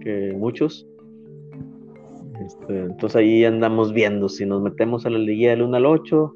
que 0.02 0.34
muchos 0.38 0.88
este, 2.46 2.80
entonces 2.80 3.15
ahí 3.15 3.46
andamos 3.46 3.93
viendo 3.93 4.28
si 4.28 4.46
nos 4.46 4.62
metemos 4.62 5.06
a 5.06 5.10
la 5.10 5.19
liguilla 5.19 5.52
del 5.52 5.62
1 5.63 5.78
al 5.78 5.86
8. 5.86 6.36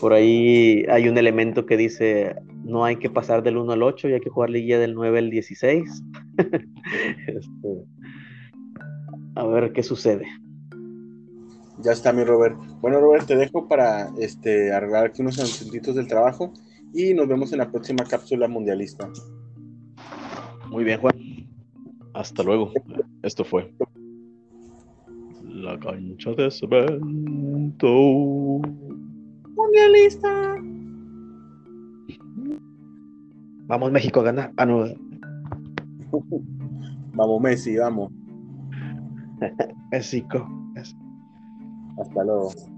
Por 0.00 0.12
ahí 0.12 0.84
hay 0.88 1.08
un 1.08 1.18
elemento 1.18 1.66
que 1.66 1.76
dice 1.76 2.34
no 2.64 2.84
hay 2.84 2.96
que 2.96 3.10
pasar 3.10 3.42
del 3.42 3.58
1 3.58 3.72
al 3.72 3.82
8 3.82 4.08
y 4.08 4.12
hay 4.14 4.20
que 4.20 4.30
jugar 4.30 4.50
liguilla 4.50 4.78
del 4.78 4.94
9 4.94 5.18
al 5.18 5.30
16. 5.30 6.04
Este, 7.26 7.84
a 9.36 9.46
ver 9.46 9.72
qué 9.72 9.82
sucede. 9.82 10.26
Ya 11.84 11.92
está 11.92 12.12
mi 12.14 12.24
Robert. 12.24 12.56
Bueno 12.80 12.98
Robert, 12.98 13.26
te 13.26 13.36
dejo 13.36 13.68
para 13.68 14.08
este, 14.18 14.72
arreglar 14.72 15.06
aquí 15.06 15.20
unos 15.20 15.38
asuntitos 15.38 15.94
del 15.94 16.06
trabajo 16.06 16.52
y 16.94 17.12
nos 17.12 17.28
vemos 17.28 17.52
en 17.52 17.58
la 17.58 17.70
próxima 17.70 18.04
cápsula 18.04 18.48
mundialista. 18.48 19.10
Muy 20.70 20.84
bien 20.84 20.98
Juan. 20.98 21.14
Hasta 22.14 22.42
luego. 22.42 22.72
Esto 23.22 23.44
fue 23.44 23.70
la 25.42 25.78
cancha 25.78 26.30
de 26.32 26.50
cemento. 26.50 27.86
Mundialista. 29.54 30.56
Vamos 33.66 33.92
México 33.92 34.20
a 34.20 34.24
ganar. 34.24 34.52
Ah, 34.56 34.66
no. 34.66 34.84
vamos 37.14 37.40
Messi, 37.42 37.76
vamos. 37.76 38.10
México. 39.92 40.63
Hasta 41.96 42.24
luego. 42.24 42.73